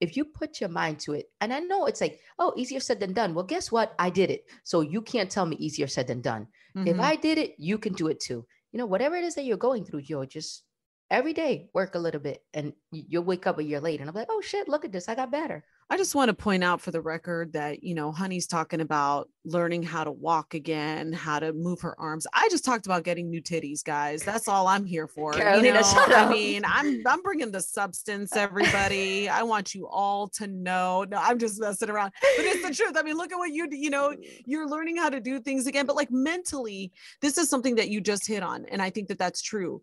if 0.00 0.16
you 0.16 0.24
put 0.24 0.60
your 0.60 0.70
mind 0.70 1.00
to 1.00 1.14
it, 1.14 1.26
and 1.40 1.52
I 1.52 1.58
know 1.58 1.86
it's 1.86 2.00
like, 2.00 2.20
oh, 2.38 2.52
easier 2.56 2.78
said 2.78 3.00
than 3.00 3.12
done. 3.12 3.34
Well, 3.34 3.44
guess 3.44 3.72
what? 3.72 3.94
I 3.98 4.10
did 4.10 4.30
it. 4.30 4.44
So 4.62 4.82
you 4.82 5.02
can't 5.02 5.30
tell 5.30 5.46
me 5.46 5.56
easier 5.56 5.88
said 5.88 6.06
than 6.06 6.20
done. 6.20 6.46
Mm-hmm. 6.76 6.86
If 6.86 7.00
I 7.00 7.16
did 7.16 7.38
it, 7.38 7.54
you 7.58 7.76
can 7.78 7.94
do 7.94 8.06
it 8.06 8.20
too. 8.20 8.46
You 8.70 8.78
know, 8.78 8.86
whatever 8.86 9.16
it 9.16 9.24
is 9.24 9.34
that 9.34 9.44
you're 9.44 9.56
going 9.56 9.84
through, 9.84 10.02
yo, 10.04 10.24
just 10.24 10.62
every 11.10 11.32
day 11.32 11.68
work 11.72 11.94
a 11.94 11.98
little 11.98 12.20
bit 12.20 12.42
and 12.52 12.72
you'll 12.90 13.24
wake 13.24 13.46
up 13.46 13.58
a 13.58 13.64
year 13.64 13.80
later 13.80 14.02
and 14.02 14.10
I'm 14.10 14.14
like, 14.14 14.28
oh 14.30 14.40
shit, 14.40 14.68
look 14.68 14.84
at 14.84 14.92
this. 14.92 15.08
I 15.08 15.14
got 15.14 15.30
better. 15.30 15.64
I 15.90 15.96
just 15.96 16.14
want 16.14 16.28
to 16.28 16.34
point 16.34 16.62
out 16.62 16.82
for 16.82 16.90
the 16.90 17.00
record 17.00 17.54
that, 17.54 17.82
you 17.82 17.94
know, 17.94 18.12
Honey's 18.12 18.46
talking 18.46 18.82
about 18.82 19.30
learning 19.46 19.82
how 19.82 20.04
to 20.04 20.12
walk 20.12 20.52
again, 20.52 21.14
how 21.14 21.38
to 21.38 21.54
move 21.54 21.80
her 21.80 21.98
arms. 21.98 22.26
I 22.34 22.46
just 22.50 22.62
talked 22.62 22.84
about 22.84 23.04
getting 23.04 23.30
new 23.30 23.40
titties, 23.40 23.82
guys. 23.82 24.22
That's 24.22 24.48
all 24.48 24.66
I'm 24.66 24.84
here 24.84 25.08
for. 25.08 25.32
Carolina, 25.32 25.66
you 25.66 25.72
know? 25.72 26.06
I 26.14 26.28
mean, 26.30 26.62
I'm 26.66 27.02
I'm 27.06 27.22
bringing 27.22 27.50
the 27.50 27.62
substance, 27.62 28.36
everybody. 28.36 29.30
I 29.30 29.44
want 29.44 29.74
you 29.74 29.88
all 29.88 30.28
to 30.34 30.46
know. 30.46 31.06
No, 31.08 31.16
I'm 31.16 31.38
just 31.38 31.58
messing 31.58 31.88
around. 31.88 32.12
But 32.36 32.44
it's 32.44 32.68
the 32.68 32.74
truth. 32.74 32.94
I 32.98 33.02
mean, 33.02 33.16
look 33.16 33.32
at 33.32 33.38
what 33.38 33.50
you 33.50 33.66
you 33.70 33.88
know, 33.88 34.14
you're 34.44 34.68
learning 34.68 34.98
how 34.98 35.08
to 35.08 35.20
do 35.20 35.40
things 35.40 35.66
again, 35.66 35.86
but 35.86 35.96
like 35.96 36.10
mentally, 36.10 36.92
this 37.22 37.38
is 37.38 37.48
something 37.48 37.76
that 37.76 37.88
you 37.88 38.02
just 38.02 38.26
hit 38.26 38.42
on 38.42 38.66
and 38.66 38.82
I 38.82 38.90
think 38.90 39.08
that 39.08 39.18
that's 39.18 39.40
true. 39.40 39.80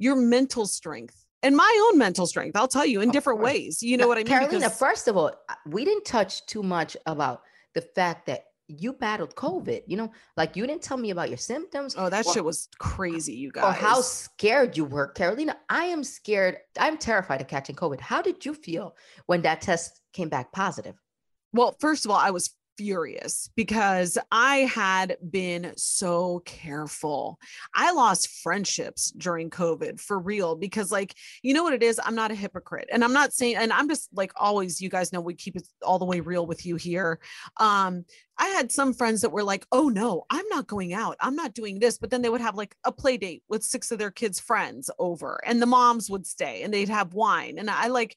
Your 0.00 0.16
mental 0.16 0.66
strength 0.66 1.24
and 1.42 1.54
my 1.56 1.88
own 1.88 1.98
mental 1.98 2.26
strength. 2.26 2.56
I'll 2.56 2.66
tell 2.66 2.86
you 2.86 3.00
in 3.00 3.10
different 3.10 3.40
ways. 3.40 3.82
You 3.82 3.96
know 3.96 4.04
now, 4.04 4.08
what 4.08 4.18
I 4.18 4.20
mean? 4.20 4.26
Carolina, 4.26 4.58
because- 4.58 4.78
first 4.78 5.06
of 5.06 5.16
all, 5.16 5.30
we 5.66 5.84
didn't 5.84 6.04
touch 6.04 6.44
too 6.46 6.62
much 6.62 6.96
about 7.06 7.42
the 7.74 7.82
fact 7.82 8.26
that 8.26 8.44
you 8.66 8.92
battled 8.92 9.34
COVID. 9.34 9.82
You 9.86 9.96
know, 9.96 10.12
like 10.36 10.56
you 10.56 10.66
didn't 10.66 10.82
tell 10.82 10.96
me 10.96 11.10
about 11.10 11.28
your 11.28 11.38
symptoms. 11.38 11.94
Oh, 11.98 12.08
that 12.08 12.26
or, 12.26 12.32
shit 12.32 12.44
was 12.44 12.68
crazy, 12.78 13.34
you 13.34 13.50
guys. 13.50 13.64
Or 13.64 13.72
how 13.72 14.00
scared 14.00 14.76
you 14.76 14.84
were. 14.84 15.08
Carolina, 15.08 15.56
I 15.68 15.86
am 15.86 16.02
scared. 16.02 16.58
I'm 16.78 16.96
terrified 16.96 17.40
of 17.40 17.48
catching 17.48 17.76
COVID. 17.76 18.00
How 18.00 18.22
did 18.22 18.46
you 18.46 18.54
feel 18.54 18.96
when 19.26 19.42
that 19.42 19.60
test 19.60 20.00
came 20.12 20.28
back 20.28 20.52
positive? 20.52 20.94
Well, 21.52 21.76
first 21.80 22.04
of 22.04 22.10
all, 22.10 22.16
I 22.16 22.30
was 22.30 22.54
furious 22.76 23.50
because 23.56 24.16
I 24.30 24.58
had 24.58 25.16
been 25.30 25.72
so 25.76 26.42
careful. 26.44 27.38
I 27.74 27.92
lost 27.92 28.28
friendships 28.42 29.10
during 29.10 29.50
COVID 29.50 30.00
for 30.00 30.18
real 30.18 30.56
because, 30.56 30.90
like, 30.90 31.14
you 31.42 31.54
know 31.54 31.62
what 31.62 31.74
it 31.74 31.82
is? 31.82 32.00
I'm 32.02 32.14
not 32.14 32.30
a 32.30 32.34
hypocrite. 32.34 32.88
And 32.92 33.04
I'm 33.04 33.12
not 33.12 33.32
saying, 33.32 33.56
and 33.56 33.72
I'm 33.72 33.88
just 33.88 34.08
like 34.14 34.32
always, 34.36 34.80
you 34.80 34.88
guys 34.88 35.12
know 35.12 35.20
we 35.20 35.34
keep 35.34 35.56
it 35.56 35.66
all 35.82 35.98
the 35.98 36.04
way 36.04 36.20
real 36.20 36.46
with 36.46 36.64
you 36.64 36.76
here. 36.76 37.20
Um, 37.58 38.04
I 38.38 38.48
had 38.48 38.72
some 38.72 38.94
friends 38.94 39.20
that 39.20 39.32
were 39.32 39.44
like, 39.44 39.66
oh 39.70 39.88
no, 39.88 40.24
I'm 40.30 40.48
not 40.48 40.66
going 40.66 40.94
out. 40.94 41.16
I'm 41.20 41.36
not 41.36 41.52
doing 41.54 41.78
this. 41.78 41.98
But 41.98 42.10
then 42.10 42.22
they 42.22 42.30
would 42.30 42.40
have 42.40 42.54
like 42.56 42.74
a 42.84 42.92
play 42.92 43.18
date 43.18 43.42
with 43.48 43.62
six 43.62 43.90
of 43.90 43.98
their 43.98 44.10
kids' 44.10 44.40
friends 44.40 44.90
over, 44.98 45.40
and 45.44 45.60
the 45.60 45.66
moms 45.66 46.08
would 46.08 46.26
stay 46.26 46.62
and 46.62 46.72
they'd 46.72 46.88
have 46.88 47.12
wine. 47.12 47.58
And 47.58 47.68
I 47.68 47.88
like, 47.88 48.16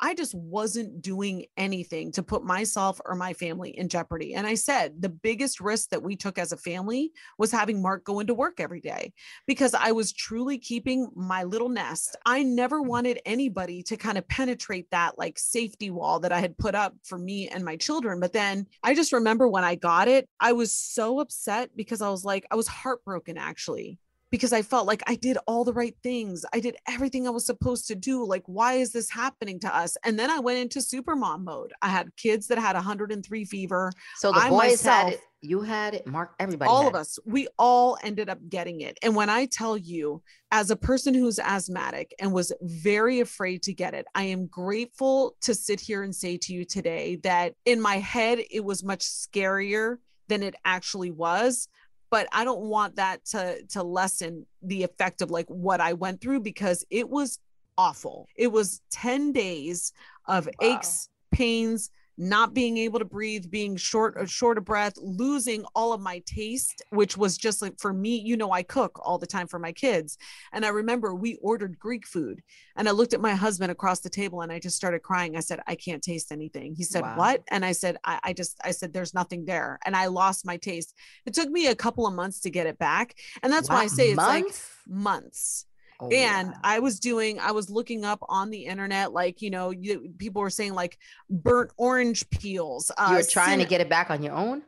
I 0.00 0.14
just 0.14 0.34
wasn't 0.34 1.02
doing 1.02 1.46
anything 1.56 2.12
to 2.12 2.22
put 2.22 2.44
myself 2.44 3.00
or 3.04 3.14
my 3.14 3.32
family 3.32 3.70
in 3.70 3.88
jeopardy. 3.88 4.34
And 4.34 4.46
I 4.46 4.54
said 4.54 5.00
the 5.00 5.08
biggest 5.08 5.60
risk 5.60 5.90
that 5.90 6.02
we 6.02 6.16
took 6.16 6.38
as 6.38 6.52
a 6.52 6.56
family 6.56 7.12
was 7.38 7.52
having 7.52 7.80
Mark 7.80 8.04
go 8.04 8.20
into 8.20 8.34
work 8.34 8.60
every 8.60 8.80
day 8.80 9.12
because 9.46 9.72
I 9.74 9.92
was 9.92 10.12
truly 10.12 10.58
keeping 10.58 11.10
my 11.14 11.44
little 11.44 11.68
nest. 11.68 12.16
I 12.26 12.42
never 12.42 12.82
mm. 12.82 12.86
wanted 12.86 13.20
anybody 13.24 13.82
to 13.84 13.96
kind 13.96 14.18
of 14.18 14.26
penetrate 14.28 14.90
that 14.90 15.18
like 15.18 15.38
safety 15.38 15.90
wall 15.90 16.20
that 16.20 16.32
I 16.32 16.40
had 16.40 16.58
put 16.58 16.74
up 16.74 16.94
for 17.04 17.18
me 17.18 17.48
and 17.48 17.64
my 17.64 17.76
children. 17.76 18.20
But 18.20 18.32
then 18.32 18.66
I 18.82 18.94
just 18.94 19.12
remember 19.12 19.48
when 19.48 19.64
I 19.64 19.76
got 19.76 20.08
it, 20.08 20.28
I 20.40 20.52
was 20.52 20.72
so 20.72 21.20
upset 21.20 21.70
because 21.76 22.02
I 22.02 22.10
was 22.10 22.24
like, 22.24 22.46
I 22.50 22.56
was 22.56 22.66
heartbroken 22.66 23.38
actually 23.38 23.98
because 24.34 24.52
I 24.52 24.62
felt 24.62 24.88
like 24.88 25.00
I 25.06 25.14
did 25.14 25.38
all 25.46 25.62
the 25.62 25.72
right 25.72 25.94
things. 26.02 26.44
I 26.52 26.58
did 26.58 26.74
everything 26.88 27.24
I 27.24 27.30
was 27.30 27.46
supposed 27.46 27.86
to 27.86 27.94
do. 27.94 28.26
Like, 28.26 28.42
why 28.46 28.72
is 28.72 28.90
this 28.90 29.08
happening 29.08 29.60
to 29.60 29.72
us? 29.72 29.96
And 30.02 30.18
then 30.18 30.28
I 30.28 30.40
went 30.40 30.58
into 30.58 30.82
super 30.82 31.14
mom 31.14 31.44
mode. 31.44 31.72
I 31.82 31.86
had 31.86 32.08
kids 32.16 32.48
that 32.48 32.58
had 32.58 32.74
103 32.74 33.44
fever. 33.44 33.92
So 34.16 34.32
the 34.32 34.40
I 34.40 34.50
boys 34.50 34.70
myself, 34.72 35.04
had 35.04 35.12
it. 35.12 35.20
You 35.40 35.60
had 35.60 35.94
it. 35.94 36.08
Mark, 36.08 36.34
everybody. 36.40 36.68
All 36.68 36.88
of 36.88 36.96
us. 36.96 37.16
We 37.24 37.46
all 37.60 37.96
ended 38.02 38.28
up 38.28 38.40
getting 38.48 38.80
it. 38.80 38.98
And 39.04 39.14
when 39.14 39.30
I 39.30 39.46
tell 39.46 39.76
you, 39.76 40.20
as 40.50 40.72
a 40.72 40.76
person 40.76 41.14
who's 41.14 41.38
asthmatic 41.38 42.12
and 42.18 42.32
was 42.32 42.52
very 42.60 43.20
afraid 43.20 43.62
to 43.62 43.72
get 43.72 43.94
it, 43.94 44.04
I 44.16 44.24
am 44.24 44.48
grateful 44.48 45.36
to 45.42 45.54
sit 45.54 45.78
here 45.78 46.02
and 46.02 46.12
say 46.12 46.38
to 46.38 46.52
you 46.52 46.64
today 46.64 47.20
that 47.22 47.54
in 47.64 47.80
my 47.80 47.98
head, 47.98 48.40
it 48.50 48.64
was 48.64 48.82
much 48.82 49.02
scarier 49.02 49.98
than 50.26 50.42
it 50.42 50.56
actually 50.64 51.12
was 51.12 51.68
but 52.14 52.28
I 52.30 52.44
don't 52.44 52.60
want 52.60 52.94
that 52.94 53.24
to 53.32 53.60
to 53.70 53.82
lessen 53.82 54.46
the 54.62 54.84
effect 54.84 55.20
of 55.20 55.32
like 55.32 55.48
what 55.48 55.80
I 55.80 55.94
went 55.94 56.20
through 56.20 56.42
because 56.42 56.84
it 56.88 57.08
was 57.08 57.40
awful. 57.76 58.28
It 58.36 58.52
was 58.52 58.80
10 58.92 59.32
days 59.32 59.92
of 60.28 60.46
wow. 60.46 60.52
aches, 60.76 61.08
pains, 61.32 61.90
not 62.16 62.54
being 62.54 62.76
able 62.78 62.98
to 62.98 63.04
breathe, 63.04 63.50
being 63.50 63.76
short 63.76 64.16
uh, 64.16 64.26
short 64.26 64.58
of 64.58 64.64
breath, 64.64 64.94
losing 64.98 65.64
all 65.74 65.92
of 65.92 66.00
my 66.00 66.22
taste, 66.26 66.82
which 66.90 67.16
was 67.16 67.36
just 67.36 67.60
like 67.60 67.78
for 67.78 67.92
me, 67.92 68.16
you 68.16 68.36
know, 68.36 68.52
I 68.52 68.62
cook 68.62 69.00
all 69.02 69.18
the 69.18 69.26
time 69.26 69.48
for 69.48 69.58
my 69.58 69.72
kids. 69.72 70.16
And 70.52 70.64
I 70.64 70.68
remember 70.68 71.14
we 71.14 71.36
ordered 71.36 71.78
Greek 71.78 72.06
food 72.06 72.42
and 72.76 72.88
I 72.88 72.92
looked 72.92 73.14
at 73.14 73.20
my 73.20 73.34
husband 73.34 73.72
across 73.72 74.00
the 74.00 74.10
table 74.10 74.42
and 74.42 74.52
I 74.52 74.58
just 74.58 74.76
started 74.76 75.02
crying. 75.02 75.36
I 75.36 75.40
said, 75.40 75.60
I 75.66 75.74
can't 75.74 76.02
taste 76.02 76.30
anything. 76.30 76.74
He 76.74 76.84
said, 76.84 77.02
wow. 77.02 77.16
What? 77.16 77.42
And 77.50 77.64
I 77.64 77.72
said, 77.72 77.96
I, 78.04 78.20
I 78.22 78.32
just 78.32 78.58
I 78.64 78.70
said, 78.70 78.92
There's 78.92 79.14
nothing 79.14 79.44
there. 79.44 79.78
And 79.84 79.96
I 79.96 80.06
lost 80.06 80.46
my 80.46 80.56
taste. 80.56 80.94
It 81.26 81.34
took 81.34 81.48
me 81.48 81.66
a 81.66 81.74
couple 81.74 82.06
of 82.06 82.14
months 82.14 82.40
to 82.40 82.50
get 82.50 82.66
it 82.66 82.78
back. 82.78 83.14
And 83.42 83.52
that's 83.52 83.68
wow. 83.68 83.76
why 83.76 83.82
I 83.82 83.86
say 83.88 84.08
it's 84.10 84.16
months? 84.16 84.70
like 84.86 84.96
months 84.96 85.66
Oh, 86.00 86.08
and 86.08 86.48
yeah. 86.48 86.58
I 86.64 86.80
was 86.80 86.98
doing, 86.98 87.38
I 87.38 87.52
was 87.52 87.70
looking 87.70 88.04
up 88.04 88.18
on 88.28 88.50
the 88.50 88.66
internet, 88.66 89.12
like, 89.12 89.40
you 89.40 89.50
know, 89.50 89.70
you, 89.70 90.12
people 90.18 90.42
were 90.42 90.50
saying 90.50 90.74
like 90.74 90.98
burnt 91.30 91.70
orange 91.76 92.28
peels. 92.30 92.90
Uh, 92.96 93.08
you 93.10 93.16
were 93.16 93.22
trying 93.22 93.60
to 93.60 93.64
get 93.64 93.80
it 93.80 93.88
back 93.88 94.10
on 94.10 94.22
your 94.22 94.34
own? 94.34 94.62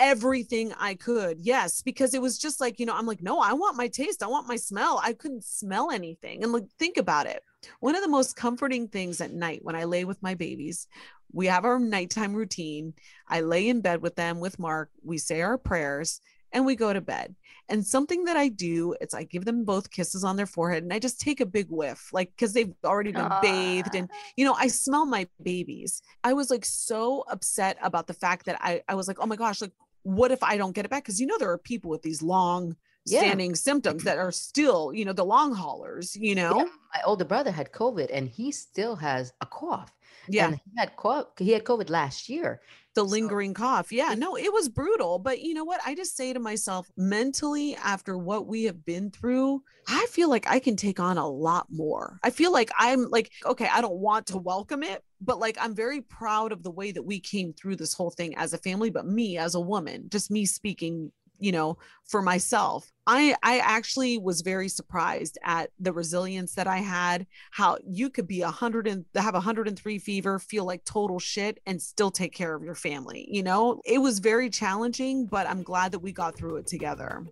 Everything 0.00 0.72
I 0.78 0.94
could. 0.94 1.38
Yes. 1.40 1.82
Because 1.82 2.14
it 2.14 2.22
was 2.22 2.38
just 2.38 2.60
like, 2.60 2.78
you 2.78 2.86
know, 2.86 2.94
I'm 2.94 3.06
like, 3.06 3.22
no, 3.22 3.40
I 3.40 3.52
want 3.54 3.76
my 3.76 3.88
taste. 3.88 4.22
I 4.22 4.28
want 4.28 4.46
my 4.46 4.56
smell. 4.56 5.00
I 5.02 5.12
couldn't 5.12 5.44
smell 5.44 5.90
anything. 5.90 6.44
And 6.44 6.52
like, 6.52 6.66
think 6.78 6.96
about 6.96 7.26
it. 7.26 7.42
One 7.80 7.96
of 7.96 8.02
the 8.02 8.08
most 8.08 8.36
comforting 8.36 8.86
things 8.86 9.20
at 9.20 9.32
night 9.32 9.60
when 9.62 9.74
I 9.74 9.84
lay 9.84 10.04
with 10.04 10.22
my 10.22 10.34
babies, 10.34 10.86
we 11.32 11.46
have 11.46 11.64
our 11.64 11.80
nighttime 11.80 12.34
routine. 12.34 12.94
I 13.26 13.40
lay 13.40 13.68
in 13.68 13.80
bed 13.80 14.00
with 14.00 14.14
them 14.14 14.38
with 14.38 14.60
Mark. 14.60 14.90
We 15.02 15.18
say 15.18 15.42
our 15.42 15.58
prayers 15.58 16.20
and 16.52 16.64
we 16.64 16.76
go 16.76 16.92
to 16.92 17.00
bed. 17.00 17.34
And 17.68 17.86
something 17.86 18.24
that 18.24 18.36
I 18.36 18.48
do 18.48 18.94
is 19.00 19.12
I 19.12 19.24
give 19.24 19.44
them 19.44 19.64
both 19.64 19.90
kisses 19.90 20.24
on 20.24 20.36
their 20.36 20.46
forehead 20.46 20.82
and 20.82 20.92
I 20.92 20.98
just 20.98 21.20
take 21.20 21.40
a 21.40 21.46
big 21.46 21.66
whiff, 21.68 22.10
like 22.12 22.30
because 22.34 22.54
they've 22.54 22.72
already 22.84 23.12
been 23.12 23.26
Aww. 23.26 23.42
bathed. 23.42 23.94
And, 23.94 24.08
ah. 24.10 24.16
you 24.36 24.44
know, 24.44 24.54
I 24.54 24.68
smell 24.68 25.04
my 25.04 25.26
babies. 25.42 26.02
I 26.24 26.32
was 26.32 26.50
like 26.50 26.64
so 26.64 27.24
upset 27.30 27.76
about 27.82 28.06
the 28.06 28.14
fact 28.14 28.46
that 28.46 28.58
I, 28.60 28.82
I 28.88 28.94
was 28.94 29.06
like, 29.06 29.18
oh 29.20 29.26
my 29.26 29.36
gosh, 29.36 29.60
like, 29.60 29.72
what 30.02 30.30
if 30.30 30.42
I 30.42 30.56
don't 30.56 30.74
get 30.74 30.86
it 30.86 30.90
back? 30.90 31.04
Because, 31.04 31.20
you 31.20 31.26
know, 31.26 31.36
there 31.38 31.50
are 31.50 31.58
people 31.58 31.90
with 31.90 32.02
these 32.02 32.22
long, 32.22 32.76
standing 33.06 33.50
yeah. 33.50 33.56
symptoms 33.56 34.04
that 34.04 34.18
are 34.18 34.32
still, 34.32 34.92
you 34.92 35.04
know, 35.04 35.12
the 35.12 35.24
long 35.24 35.54
haulers, 35.54 36.14
you 36.16 36.34
know. 36.34 36.58
Yeah. 36.58 36.64
My 36.94 37.00
older 37.04 37.24
brother 37.24 37.50
had 37.50 37.72
COVID 37.72 38.08
and 38.12 38.28
he 38.28 38.52
still 38.52 38.96
has 38.96 39.32
a 39.40 39.46
cough. 39.46 39.92
Yeah. 40.28 40.48
And 40.48 40.54
he 40.56 40.70
had 40.76 40.96
cough, 40.96 41.26
he 41.38 41.52
had 41.52 41.64
COVID 41.64 41.90
last 41.90 42.28
year 42.28 42.60
the 42.98 43.04
lingering 43.04 43.54
so, 43.54 43.62
cough. 43.62 43.92
Yeah, 43.92 44.14
no, 44.14 44.36
it 44.36 44.52
was 44.52 44.68
brutal. 44.68 45.20
But 45.20 45.40
you 45.40 45.54
know 45.54 45.64
what? 45.64 45.80
I 45.86 45.94
just 45.94 46.16
say 46.16 46.32
to 46.32 46.40
myself, 46.40 46.90
mentally, 46.96 47.76
after 47.76 48.18
what 48.18 48.46
we 48.48 48.64
have 48.64 48.84
been 48.84 49.10
through, 49.10 49.62
I 49.86 50.04
feel 50.10 50.28
like 50.28 50.48
I 50.48 50.58
can 50.58 50.74
take 50.74 50.98
on 50.98 51.16
a 51.16 51.28
lot 51.28 51.68
more. 51.70 52.18
I 52.24 52.30
feel 52.30 52.52
like 52.52 52.70
I'm 52.76 53.08
like, 53.10 53.30
okay, 53.46 53.68
I 53.72 53.80
don't 53.80 54.00
want 54.00 54.26
to 54.26 54.38
welcome 54.38 54.82
it, 54.82 55.04
but 55.20 55.38
like 55.38 55.56
I'm 55.60 55.76
very 55.76 56.00
proud 56.00 56.50
of 56.50 56.64
the 56.64 56.72
way 56.72 56.90
that 56.90 57.04
we 57.04 57.20
came 57.20 57.52
through 57.52 57.76
this 57.76 57.94
whole 57.94 58.10
thing 58.10 58.36
as 58.36 58.52
a 58.52 58.58
family. 58.58 58.90
But 58.90 59.06
me 59.06 59.38
as 59.38 59.54
a 59.54 59.60
woman, 59.60 60.08
just 60.10 60.30
me 60.30 60.44
speaking 60.44 61.12
you 61.38 61.52
know 61.52 61.76
for 62.04 62.22
myself 62.22 62.92
i 63.06 63.34
i 63.42 63.58
actually 63.58 64.18
was 64.18 64.40
very 64.40 64.68
surprised 64.68 65.38
at 65.44 65.70
the 65.78 65.92
resilience 65.92 66.54
that 66.54 66.66
i 66.66 66.78
had 66.78 67.26
how 67.50 67.76
you 67.86 68.10
could 68.10 68.26
be 68.26 68.42
a 68.42 68.50
hundred 68.50 68.86
and 68.86 69.04
have 69.14 69.34
a 69.34 69.38
103 69.38 69.98
fever 69.98 70.38
feel 70.38 70.64
like 70.64 70.84
total 70.84 71.18
shit 71.18 71.60
and 71.66 71.80
still 71.80 72.10
take 72.10 72.34
care 72.34 72.54
of 72.54 72.62
your 72.62 72.74
family 72.74 73.26
you 73.30 73.42
know? 73.42 73.80
It 73.84 73.98
was 73.98 74.18
very 74.18 74.50
challenging 74.50 75.26
but 75.26 75.48
i'm 75.48 75.62
glad 75.62 75.92
that 75.92 76.00
we 76.00 76.12
got 76.12 76.36
through 76.36 76.56
it 76.56 76.66
together. 76.66 77.24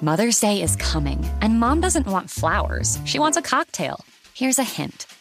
Mother's 0.00 0.38
day 0.38 0.60
is 0.60 0.76
coming 0.76 1.24
and 1.40 1.58
mom 1.58 1.80
doesn't 1.80 2.06
want 2.06 2.28
flowers. 2.28 2.98
She 3.06 3.18
wants 3.18 3.38
a 3.38 3.42
cocktail. 3.42 4.04
Here's 4.34 4.58
a 4.58 4.64
hint 4.64 5.06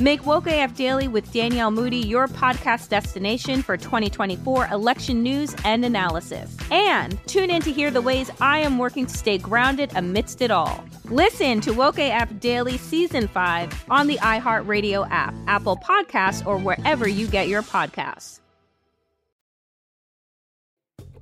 Make 0.00 0.24
Woke 0.24 0.46
AF 0.46 0.74
Daily 0.74 1.08
with 1.08 1.30
Danielle 1.30 1.70
Moody 1.70 1.98
your 1.98 2.26
podcast 2.26 2.88
destination 2.88 3.62
for 3.62 3.76
2024 3.76 4.68
election 4.68 5.22
news 5.22 5.54
and 5.62 5.84
analysis. 5.84 6.56
And 6.70 7.22
tune 7.26 7.50
in 7.50 7.60
to 7.60 7.70
hear 7.70 7.90
the 7.90 8.00
ways 8.00 8.30
I 8.40 8.60
am 8.60 8.78
working 8.78 9.04
to 9.04 9.14
stay 9.14 9.36
grounded 9.36 9.90
amidst 9.94 10.40
it 10.40 10.50
all. 10.50 10.82
Listen 11.04 11.60
to 11.60 11.72
Woke 11.72 11.98
AF 11.98 12.40
Daily 12.40 12.78
Season 12.78 13.28
5 13.28 13.84
on 13.90 14.06
the 14.06 14.16
iHeartRadio 14.16 15.06
app, 15.10 15.34
Apple 15.46 15.76
Podcasts, 15.76 16.46
or 16.46 16.56
wherever 16.56 17.06
you 17.06 17.26
get 17.26 17.48
your 17.48 17.62
podcasts. 17.62 18.40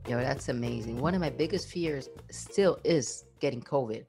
Yo, 0.07 0.19
that's 0.19 0.49
amazing. 0.51 1.01
One 1.01 1.15
of 1.15 1.21
my 1.21 1.31
biggest 1.31 1.69
fears 1.69 2.09
still 2.31 2.79
is 2.85 3.25
getting 3.41 3.61
COVID. 3.61 4.05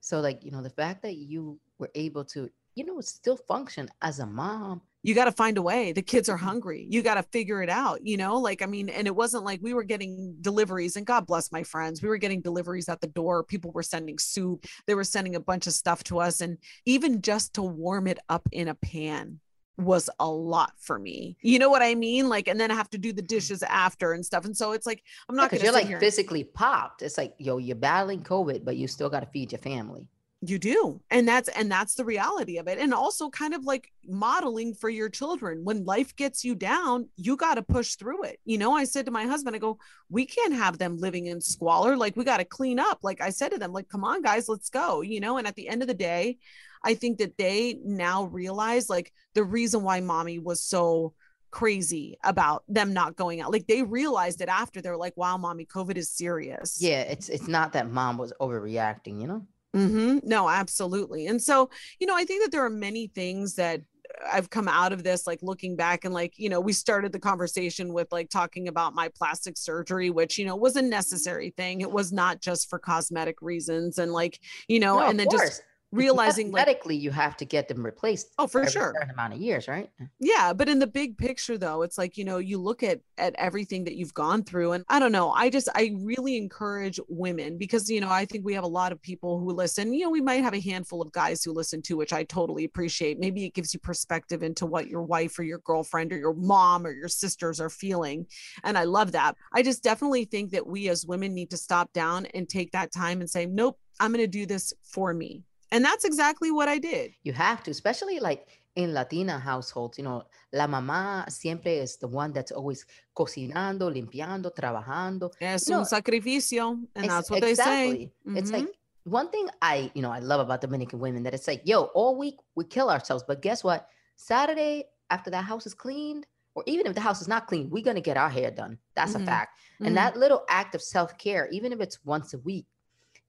So, 0.00 0.20
like, 0.20 0.44
you 0.44 0.50
know, 0.50 0.62
the 0.62 0.68
fact 0.68 1.00
that 1.02 1.16
you 1.16 1.58
were 1.78 1.90
able 1.94 2.24
to 2.26 2.50
you 2.74 2.84
know, 2.84 2.98
it's 2.98 3.10
still 3.10 3.36
function 3.36 3.88
as 4.02 4.18
a 4.18 4.26
mom. 4.26 4.82
You 5.02 5.14
got 5.14 5.24
to 5.24 5.32
find 5.32 5.56
a 5.56 5.62
way. 5.62 5.92
The 5.92 6.02
kids 6.02 6.28
are 6.28 6.36
mm-hmm. 6.36 6.44
hungry. 6.44 6.86
You 6.90 7.02
got 7.02 7.14
to 7.14 7.22
figure 7.22 7.62
it 7.62 7.70
out, 7.70 8.06
you 8.06 8.18
know? 8.18 8.36
Like, 8.36 8.60
I 8.60 8.66
mean, 8.66 8.90
and 8.90 9.06
it 9.06 9.16
wasn't 9.16 9.44
like 9.44 9.60
we 9.62 9.72
were 9.72 9.82
getting 9.82 10.36
deliveries, 10.42 10.96
and 10.96 11.06
God 11.06 11.26
bless 11.26 11.50
my 11.50 11.62
friends. 11.62 12.02
We 12.02 12.08
were 12.08 12.18
getting 12.18 12.42
deliveries 12.42 12.88
at 12.88 13.00
the 13.00 13.06
door. 13.06 13.42
People 13.42 13.72
were 13.72 13.82
sending 13.82 14.18
soup, 14.18 14.66
they 14.86 14.94
were 14.94 15.04
sending 15.04 15.36
a 15.36 15.40
bunch 15.40 15.66
of 15.66 15.72
stuff 15.72 16.04
to 16.04 16.20
us. 16.20 16.40
And 16.40 16.58
even 16.84 17.22
just 17.22 17.54
to 17.54 17.62
warm 17.62 18.06
it 18.06 18.18
up 18.28 18.46
in 18.52 18.68
a 18.68 18.74
pan 18.74 19.40
was 19.78 20.10
a 20.18 20.28
lot 20.28 20.72
for 20.78 20.98
me. 20.98 21.38
You 21.40 21.58
know 21.58 21.70
what 21.70 21.82
I 21.82 21.94
mean? 21.94 22.28
Like, 22.28 22.48
and 22.48 22.60
then 22.60 22.70
I 22.70 22.74
have 22.74 22.90
to 22.90 22.98
do 22.98 23.12
the 23.12 23.22
mm-hmm. 23.22 23.26
dishes 23.26 23.62
after 23.62 24.12
and 24.12 24.24
stuff. 24.24 24.44
And 24.44 24.56
so 24.56 24.72
it's 24.72 24.86
like, 24.86 25.02
I'm 25.28 25.36
not 25.36 25.50
because 25.50 25.62
yeah, 25.62 25.70
you're 25.70 25.74
like 25.74 25.86
here. 25.86 26.00
physically 26.00 26.44
popped. 26.44 27.00
It's 27.00 27.16
like, 27.16 27.34
yo, 27.38 27.56
you're 27.56 27.76
battling 27.76 28.22
COVID, 28.22 28.64
but 28.64 28.76
you 28.76 28.86
still 28.86 29.08
got 29.08 29.20
to 29.20 29.26
feed 29.26 29.52
your 29.52 29.60
family. 29.60 30.06
You 30.42 30.58
do. 30.58 31.02
And 31.10 31.28
that's 31.28 31.48
and 31.50 31.70
that's 31.70 31.96
the 31.96 32.04
reality 32.04 32.56
of 32.56 32.66
it. 32.66 32.78
And 32.78 32.94
also 32.94 33.28
kind 33.28 33.52
of 33.52 33.64
like 33.64 33.92
modeling 34.06 34.72
for 34.72 34.88
your 34.88 35.10
children. 35.10 35.64
When 35.64 35.84
life 35.84 36.16
gets 36.16 36.44
you 36.44 36.54
down, 36.54 37.10
you 37.16 37.36
got 37.36 37.56
to 37.56 37.62
push 37.62 37.96
through 37.96 38.24
it. 38.24 38.40
You 38.46 38.56
know, 38.56 38.72
I 38.72 38.84
said 38.84 39.04
to 39.04 39.12
my 39.12 39.24
husband, 39.24 39.54
I 39.54 39.58
go, 39.58 39.78
"We 40.08 40.24
can't 40.24 40.54
have 40.54 40.78
them 40.78 40.96
living 40.96 41.26
in 41.26 41.42
squalor. 41.42 41.94
Like 41.94 42.16
we 42.16 42.24
got 42.24 42.38
to 42.38 42.46
clean 42.46 42.78
up." 42.78 43.00
Like 43.02 43.20
I 43.20 43.30
said 43.30 43.50
to 43.50 43.58
them, 43.58 43.72
like, 43.72 43.90
"Come 43.90 44.02
on 44.02 44.22
guys, 44.22 44.48
let's 44.48 44.70
go." 44.70 45.02
You 45.02 45.20
know, 45.20 45.36
and 45.36 45.46
at 45.46 45.56
the 45.56 45.68
end 45.68 45.82
of 45.82 45.88
the 45.88 45.94
day, 45.94 46.38
I 46.82 46.94
think 46.94 47.18
that 47.18 47.36
they 47.36 47.78
now 47.84 48.24
realize 48.24 48.88
like 48.88 49.12
the 49.34 49.44
reason 49.44 49.82
why 49.82 50.00
mommy 50.00 50.38
was 50.38 50.64
so 50.64 51.12
crazy 51.50 52.16
about 52.24 52.64
them 52.68 52.92
not 52.92 53.16
going 53.16 53.40
out. 53.40 53.52
Like 53.52 53.66
they 53.66 53.82
realized 53.82 54.40
it 54.40 54.48
after 54.48 54.80
they're 54.80 54.96
like, 54.96 55.16
wow, 55.16 55.36
mommy, 55.36 55.66
COVID 55.66 55.96
is 55.96 56.10
serious. 56.10 56.78
Yeah, 56.80 57.00
it's 57.02 57.28
it's 57.28 57.48
not 57.48 57.74
that 57.74 57.90
mom 57.90 58.16
was 58.16 58.32
overreacting, 58.40 59.20
you 59.20 59.26
know? 59.26 59.46
Mm-hmm. 59.74 60.18
No, 60.28 60.48
absolutely. 60.48 61.26
And 61.26 61.40
so, 61.40 61.70
you 61.98 62.06
know, 62.06 62.16
I 62.16 62.24
think 62.24 62.42
that 62.42 62.50
there 62.50 62.64
are 62.64 62.70
many 62.70 63.06
things 63.08 63.54
that 63.54 63.82
I've 64.30 64.50
come 64.50 64.66
out 64.66 64.92
of 64.92 65.04
this, 65.04 65.26
like 65.26 65.38
looking 65.42 65.76
back 65.76 66.04
and 66.04 66.12
like, 66.12 66.34
you 66.36 66.48
know, 66.48 66.60
we 66.60 66.72
started 66.72 67.12
the 67.12 67.20
conversation 67.20 67.92
with 67.92 68.10
like 68.10 68.28
talking 68.28 68.66
about 68.66 68.94
my 68.94 69.08
plastic 69.14 69.56
surgery, 69.56 70.10
which, 70.10 70.36
you 70.36 70.44
know, 70.44 70.56
was 70.56 70.76
a 70.76 70.82
necessary 70.82 71.54
thing. 71.56 71.80
It 71.80 71.90
was 71.90 72.12
not 72.12 72.40
just 72.40 72.68
for 72.68 72.78
cosmetic 72.78 73.40
reasons. 73.40 73.98
And 73.98 74.12
like, 74.12 74.40
you 74.66 74.80
know, 74.80 74.98
No, 74.98 75.06
and 75.08 75.18
then 75.18 75.28
course. 75.28 75.42
just 75.42 75.62
realizing 75.92 76.50
like, 76.50 76.66
medically 76.66 76.96
you 76.96 77.10
have 77.10 77.36
to 77.36 77.44
get 77.44 77.68
them 77.68 77.84
replaced. 77.84 78.32
Oh, 78.38 78.46
for 78.46 78.66
sure. 78.66 78.92
certain 78.94 79.10
amount 79.10 79.34
of 79.34 79.40
years, 79.40 79.68
right? 79.68 79.90
yeah 80.18 80.52
but 80.52 80.68
in 80.68 80.78
the 80.78 80.86
big 80.86 81.16
picture 81.18 81.58
though 81.58 81.82
it's 81.82 81.98
like 81.98 82.16
you 82.16 82.24
know 82.24 82.38
you 82.38 82.58
look 82.58 82.82
at 82.82 83.00
at 83.18 83.34
everything 83.36 83.84
that 83.84 83.96
you've 83.96 84.14
gone 84.14 84.42
through 84.42 84.72
and 84.72 84.84
i 84.88 84.98
don't 84.98 85.12
know 85.12 85.30
i 85.32 85.50
just 85.50 85.68
i 85.74 85.92
really 86.02 86.36
encourage 86.36 86.98
women 87.08 87.58
because 87.58 87.90
you 87.90 88.00
know 88.00 88.08
i 88.08 88.24
think 88.24 88.44
we 88.44 88.54
have 88.54 88.64
a 88.64 88.68
lot 88.68 88.92
of 88.92 89.00
people 89.02 89.38
who 89.38 89.50
listen 89.50 89.92
you 89.92 90.04
know 90.04 90.10
we 90.10 90.20
might 90.20 90.42
have 90.42 90.54
a 90.54 90.60
handful 90.60 91.02
of 91.02 91.12
guys 91.12 91.42
who 91.42 91.52
listen 91.52 91.82
too 91.82 91.96
which 91.96 92.12
i 92.12 92.22
totally 92.24 92.64
appreciate 92.64 93.18
maybe 93.18 93.44
it 93.44 93.54
gives 93.54 93.74
you 93.74 93.80
perspective 93.80 94.42
into 94.42 94.66
what 94.66 94.88
your 94.88 95.02
wife 95.02 95.38
or 95.38 95.42
your 95.42 95.58
girlfriend 95.58 96.12
or 96.12 96.18
your 96.18 96.34
mom 96.34 96.86
or 96.86 96.92
your 96.92 97.08
sisters 97.08 97.60
are 97.60 97.70
feeling 97.70 98.26
and 98.64 98.78
i 98.78 98.84
love 98.84 99.12
that 99.12 99.34
i 99.52 99.62
just 99.62 99.82
definitely 99.82 100.24
think 100.24 100.50
that 100.50 100.66
we 100.66 100.88
as 100.88 101.06
women 101.06 101.34
need 101.34 101.50
to 101.50 101.56
stop 101.56 101.92
down 101.92 102.26
and 102.26 102.48
take 102.48 102.72
that 102.72 102.92
time 102.92 103.20
and 103.20 103.30
say 103.30 103.46
nope 103.46 103.78
i'm 103.98 104.12
going 104.12 104.22
to 104.22 104.26
do 104.26 104.46
this 104.46 104.72
for 104.82 105.12
me 105.12 105.42
and 105.72 105.84
that's 105.84 106.04
exactly 106.04 106.50
what 106.50 106.68
i 106.68 106.78
did 106.78 107.12
You 107.22 107.32
have 107.34 107.62
to, 107.64 107.70
especially 107.70 108.18
like 108.20 108.46
in 108.76 108.94
Latina 108.94 109.38
households, 109.38 109.98
you 109.98 110.04
know, 110.04 110.22
la 110.52 110.66
mamá 110.66 111.28
siempre 111.30 111.72
is 111.78 111.96
the 111.98 112.06
one 112.08 112.32
that's 112.32 112.52
always 112.52 112.86
cocinando, 113.14 113.90
limpiando, 113.90 114.50
trabajando. 114.54 115.30
es 115.40 115.66
You 115.68 115.76
know, 115.76 115.82
sacrificio 115.84 116.78
and 116.94 117.08
that's 117.10 117.30
what 117.30 117.40
they 117.40 117.54
say 117.54 117.90
exactly. 117.92 118.12
It's 118.36 118.52
like 118.52 118.64
Mhm. 118.64 118.72
one 119.04 119.28
thing 119.30 119.48
I, 119.60 119.90
you 119.94 120.02
know, 120.02 120.10
I 120.12 120.20
love 120.20 120.40
about 120.40 120.60
Dominican 120.60 120.98
women 121.00 121.22
that 121.24 121.34
it's 121.34 121.48
like, 121.48 121.62
yo, 121.64 121.84
all 121.94 122.16
week 122.16 122.36
we 122.54 122.64
kill 122.64 122.88
ourselves, 122.90 123.24
but 123.26 123.42
guess 123.42 123.64
what? 123.64 123.88
Saturday 124.16 124.84
after 125.10 125.30
that 125.30 125.44
house 125.44 125.66
is 125.66 125.74
cleaned, 125.74 126.26
or 126.54 126.62
even 126.66 126.86
if 126.86 126.94
the 126.94 127.00
house 127.00 127.20
is 127.20 127.28
not 127.28 127.46
clean, 127.46 127.70
we're 127.70 127.82
gonna 127.84 128.00
get 128.00 128.16
our 128.16 128.30
hair 128.30 128.50
done. 128.50 128.78
That's 128.94 129.14
Mhm. 129.14 129.22
a 129.22 129.26
fact. 129.26 129.58
Mhm. 129.80 129.86
And 129.86 129.96
that 129.96 130.16
little 130.16 130.44
act 130.48 130.74
of 130.74 130.82
self 130.82 131.16
care, 131.18 131.48
even 131.50 131.72
if 131.72 131.80
it's 131.80 131.98
once 132.04 132.34
a 132.34 132.38
week, 132.38 132.66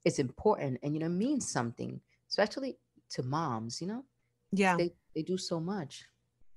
is 0.05 0.19
important, 0.19 0.79
and 0.83 0.93
you 0.93 0.99
know, 0.99 1.09
means 1.09 1.49
something, 1.49 2.01
especially 2.31 2.77
to 3.11 3.23
moms. 3.23 3.81
You 3.81 3.87
know, 3.87 4.05
yeah 4.51 4.77
they 4.77 4.91
they 5.15 5.23
do 5.23 5.37
so 5.37 5.59
much. 5.59 6.05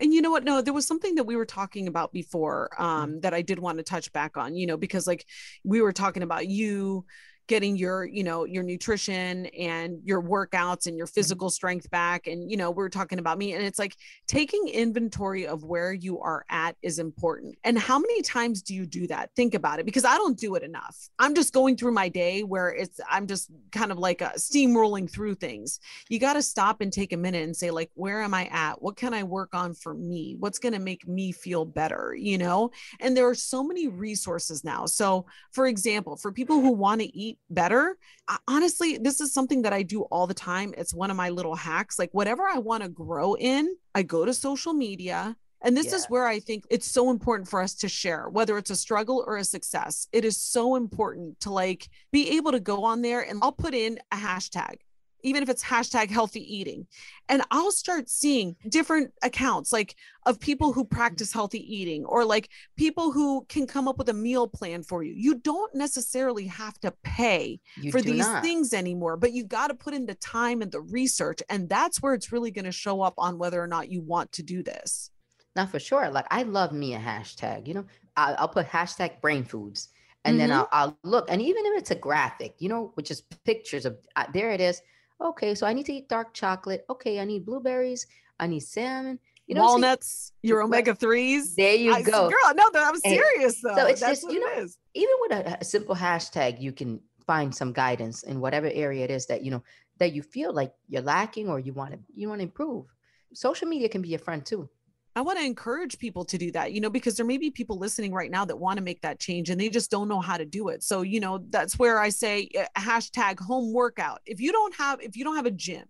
And 0.01 0.13
you 0.13 0.23
know 0.23 0.31
what? 0.31 0.45
No, 0.45 0.61
there 0.61 0.75
was 0.75 0.87
something 0.87 1.15
that 1.15 1.25
we 1.25 1.37
were 1.37 1.47
talking 1.47 1.87
about 1.87 2.13
before 2.13 2.71
Mm. 2.79 2.85
um, 2.85 3.21
that 3.21 3.33
I 3.33 3.43
did 3.43 3.59
want 3.59 3.79
to 3.79 3.85
touch 3.85 4.13
back 4.13 4.37
on, 4.37 4.57
you 4.57 4.67
know, 4.67 4.77
because 4.77 5.07
like 5.07 5.25
we 5.65 5.81
were 5.81 5.93
talking 5.93 6.25
about 6.25 6.49
you 6.49 7.05
getting 7.47 7.77
your, 7.77 8.05
you 8.05 8.25
know, 8.25 8.45
your 8.45 8.63
nutrition 8.63 9.47
and 9.47 10.01
your 10.05 10.23
workouts 10.23 10.87
and 10.87 10.97
your 10.97 11.07
Mm-hmm. 11.07 11.21
physical 11.21 11.51
strength 11.51 11.91
back. 11.91 12.27
And, 12.27 12.51
you 12.51 12.57
know, 12.57 12.71
we 12.71 12.83
are 12.83 12.89
talking 12.89 13.19
about 13.19 13.39
me. 13.39 13.53
And 13.53 13.63
it's 13.63 13.79
like 13.79 13.97
taking 14.27 14.69
inventory 14.69 15.47
of 15.47 15.65
where 15.65 15.93
you 15.93 16.21
are 16.21 16.45
at 16.51 16.77
is 16.83 16.99
important. 16.99 17.57
And 17.63 17.79
how 17.79 17.99
many 17.99 18.23
times 18.23 18.63
do 18.63 18.75
you 18.75 18.87
do 18.87 19.07
that? 19.09 19.31
Think 19.37 19.55
about 19.55 19.79
it 19.79 19.87
because 19.87 20.05
I 20.05 20.17
don't 20.17 20.39
do 20.39 20.55
it 20.57 20.63
enough. 20.63 20.97
I'm 21.19 21.35
just 21.35 21.53
going 21.53 21.77
through 21.77 21.93
my 21.93 22.09
day 22.09 22.43
where 22.43 22.71
it's, 22.71 23.01
I'm 23.09 23.27
just 23.27 23.51
kind 23.71 23.93
of 23.93 23.99
like 23.99 24.23
uh, 24.23 24.33
steamrolling 24.33 25.11
through 25.11 25.35
things 25.37 25.81
you 26.09 26.19
got 26.19 26.35
to 26.35 26.43
stop 26.43 26.81
and 26.81 26.93
take 26.93 27.13
a 27.13 27.17
minute 27.17 27.43
and 27.43 27.57
say 27.57 27.71
like 27.71 27.91
where 27.95 28.23
am 28.23 28.35
i 28.35 28.47
at 28.47 28.81
what 28.81 28.97
can 28.97 29.15
i 29.15 29.23
work 29.23 29.55
on 29.55 29.75
for 29.75 29.95
me 29.95 30.37
what's 30.39 30.59
going 30.59 30.73
to 30.73 30.79
make 30.79 31.07
me 31.07 31.33
feel 31.33 31.65
better 31.65 32.15
you 32.19 32.39
know 32.39 32.71
and 33.01 33.17
there 33.17 33.29
are 33.29 33.35
so 33.35 33.63
many 33.63 33.89
resources 33.89 34.65
now 34.65 34.87
so 34.87 35.27
for 35.53 35.67
example 35.67 36.17
for 36.17 36.33
people 36.33 36.61
who 36.61 36.73
want 36.73 37.01
to 37.01 37.17
eat 37.17 37.34
better. 37.51 37.97
I- 38.29 38.39
honestly 38.49 38.99
this 38.99 39.21
is 39.21 39.33
something 39.33 39.63
that 39.63 39.73
i 39.73 39.83
do 39.83 40.03
all 40.03 40.27
the 40.27 40.35
time. 40.35 40.75
It's 40.77 40.95
one 40.95 41.11
of 41.11 41.17
my 41.17 41.31
little 41.31 41.55
hacks. 41.55 41.99
Like 41.99 42.11
whatever 42.13 42.45
i 42.45 42.59
want 42.59 42.83
to 42.83 42.89
grow 42.89 43.35
in 43.35 43.75
i 43.95 44.03
go 44.03 44.25
to 44.25 44.35
social 44.35 44.73
media. 44.73 45.37
And 45.65 45.75
this 45.75 45.95
is 45.95 46.05
where 46.11 46.27
I 46.27 46.41
think 46.41 46.65
it's 46.71 46.87
so 46.87 47.11
important 47.11 47.49
for 47.49 47.63
us 47.63 47.73
to 47.77 47.89
share, 47.89 48.29
whether 48.29 48.59
it's 48.59 48.69
a 48.69 48.77
struggle 48.77 49.25
or 49.27 49.39
a 49.39 49.45
success. 49.45 50.09
It 50.13 50.27
is 50.27 50.37
so 50.37 50.77
important 50.77 51.41
to 51.41 51.51
like 51.51 51.89
be 52.13 52.37
able 52.37 52.53
to 52.53 52.61
go 52.61 52.85
on 52.85 53.01
there 53.01 53.23
and 53.23 53.41
I'll 53.43 53.51
put 53.51 53.73
in 53.73 53.99
a 54.13 54.17
hashtag, 54.17 54.77
even 55.25 55.43
if 55.43 55.49
it's 55.49 55.65
hashtag 55.65 56.11
healthy 56.11 56.41
eating. 56.57 56.87
And 57.29 57.43
I'll 57.51 57.73
start 57.73 58.09
seeing 58.09 58.55
different 58.69 59.13
accounts 59.23 59.73
like 59.73 59.97
of 60.27 60.39
people 60.39 60.73
who 60.73 60.85
practice 60.85 61.33
healthy 61.33 61.59
eating 61.75 62.05
or 62.05 62.25
like 62.25 62.51
people 62.77 63.11
who 63.11 63.45
can 63.49 63.67
come 63.67 63.89
up 63.89 63.99
with 63.99 64.09
a 64.11 64.15
meal 64.15 64.47
plan 64.47 64.83
for 64.83 65.03
you. 65.03 65.13
You 65.17 65.37
don't 65.37 65.75
necessarily 65.75 66.47
have 66.47 66.79
to 66.81 66.93
pay 67.03 67.59
You 67.77 67.91
for 67.91 68.01
these 68.03 68.19
not. 68.27 68.43
things 68.43 68.73
anymore, 68.75 69.17
but 69.17 69.33
you 69.33 69.45
got 69.45 69.69
to 69.69 69.75
put 69.75 69.95
in 69.95 70.07
the 70.07 70.15
time 70.17 70.63
and 70.63 70.71
the 70.71 70.83
research. 70.83 71.43
And 71.49 71.69
that's 71.69 72.01
where 72.03 72.15
it's 72.15 72.31
really 72.31 72.51
going 72.51 72.67
to 72.67 72.73
show 72.73 73.01
up 73.01 73.15
on 73.19 73.39
whether 73.39 73.61
or 73.61 73.67
not 73.67 73.91
you 73.91 74.03
want 74.03 74.31
to 74.33 74.43
do 74.43 74.63
this. 74.63 75.11
Now, 75.57 75.67
for 75.67 75.79
sure. 75.81 76.11
Like 76.11 76.27
I 76.31 76.43
love 76.43 76.73
me 76.73 76.95
a 76.95 76.99
hashtag. 76.99 77.67
You 77.67 77.75
know, 77.75 77.85
I, 78.17 78.35
I'll 78.35 78.49
put 78.49 78.67
hashtag 78.69 79.21
brain 79.21 79.45
foods, 79.45 79.89
and 80.25 80.39
then 80.39 80.51
Mhm. 80.51 80.55
I'll, 80.55 80.69
I'll 80.73 80.99
look. 81.05 81.27
And 81.31 81.41
even 81.41 81.65
if 81.67 81.79
it's 81.79 81.91
a 81.93 81.95
graphic, 81.95 82.55
you 82.59 82.69
know, 82.69 82.91
which 82.95 83.11
is 83.11 83.23
pictures 83.45 83.85
of 83.87 83.97
uh, 84.17 84.25
there 84.35 84.51
it 84.51 84.61
is. 84.61 84.81
Okay, 85.21 85.55
so 85.55 85.67
I 85.67 85.73
need 85.73 85.87
to 85.87 85.93
eat 85.93 86.09
dark 86.09 86.35
chocolate. 86.35 86.85
Okay, 86.91 87.21
I 87.21 87.25
need 87.25 87.47
blueberries. 87.47 88.07
I 88.39 88.47
need 88.47 88.61
salmon. 88.61 89.19
You 89.47 89.55
know, 89.55 89.61
what 89.63 89.67
I'm 89.67 89.71
saying? 89.73 89.83
walnuts, 89.83 90.33
your 90.43 90.63
omega 90.63 90.95
threes. 90.95 91.55
There 91.55 91.75
you 91.75 91.93
I- 91.95 92.03
go. 92.03 92.31
girl. 92.31 92.55
No, 92.55 92.65
I'm 92.75 92.95
And- 92.95 93.03
serious 93.03 93.61
though. 93.63 93.77
So 93.77 93.87
it's 93.87 94.01
That's 94.01 94.23
just 94.23 94.33
you 94.33 94.41
know, 94.41 94.67
even 94.95 95.15
with 95.21 95.33
a, 95.33 95.59
a 95.61 95.65
simple 95.65 95.95
hashtag, 95.95 96.61
you 96.61 96.73
can 96.73 97.01
find 97.27 97.55
some 97.55 97.73
guidance 97.73 98.23
in 98.23 98.41
whatever 98.41 98.69
area 98.73 99.05
it 99.05 99.11
is 99.11 99.27
that 99.27 99.43
you 99.43 99.51
know 99.51 99.63
that 99.99 100.13
you 100.13 100.23
feel 100.23 100.53
like 100.53 100.73
you're 100.89 101.03
lacking 101.03 101.49
or 101.49 101.59
you 101.59 101.73
want 101.73 101.93
to 101.93 101.99
you 102.15 102.29
want 102.29 102.41
to 102.41 102.45
improve. 102.45 102.87
Social 103.35 103.69
media 103.69 103.89
can 103.89 104.01
be 104.03 104.09
your 104.09 104.19
friend 104.19 104.45
too. 104.45 104.69
I 105.17 105.21
want 105.21 105.39
to 105.39 105.45
encourage 105.45 105.99
people 105.99 106.25
to 106.25 106.39
do 106.39 106.51
that, 106.53 106.73
you 106.73 106.81
know, 106.81 106.91
because 106.91 107.17
there 107.17 107.27
may 107.27 107.39
be 107.39 107.51
people 107.51 107.79
listening 107.79 108.13
right 108.13 108.31
now 108.31 108.45
that 108.45 108.57
want 108.57 108.79
to 108.79 108.85
make 108.85 109.01
that 109.03 109.21
change 109.21 109.49
and 109.49 109.61
they 109.61 109.69
just 109.69 109.91
don't 109.91 110.09
know 110.09 110.21
how 110.21 110.37
to 110.37 110.45
do 110.45 110.69
it. 110.69 110.83
So, 110.83 111.03
you 111.03 111.21
know, 111.21 111.45
that's 111.51 111.79
where 111.79 112.01
I 112.01 112.09
say 112.09 112.49
uh, 112.59 112.65
hashtag 112.77 113.39
home 113.39 113.73
workout. 113.73 114.21
If 114.27 114.41
you 114.41 114.51
don't 114.51 114.75
have, 114.75 115.01
if 115.01 115.17
you 115.17 115.23
don't 115.23 115.37
have 115.37 115.47
a 115.47 115.53
gym, 115.53 115.85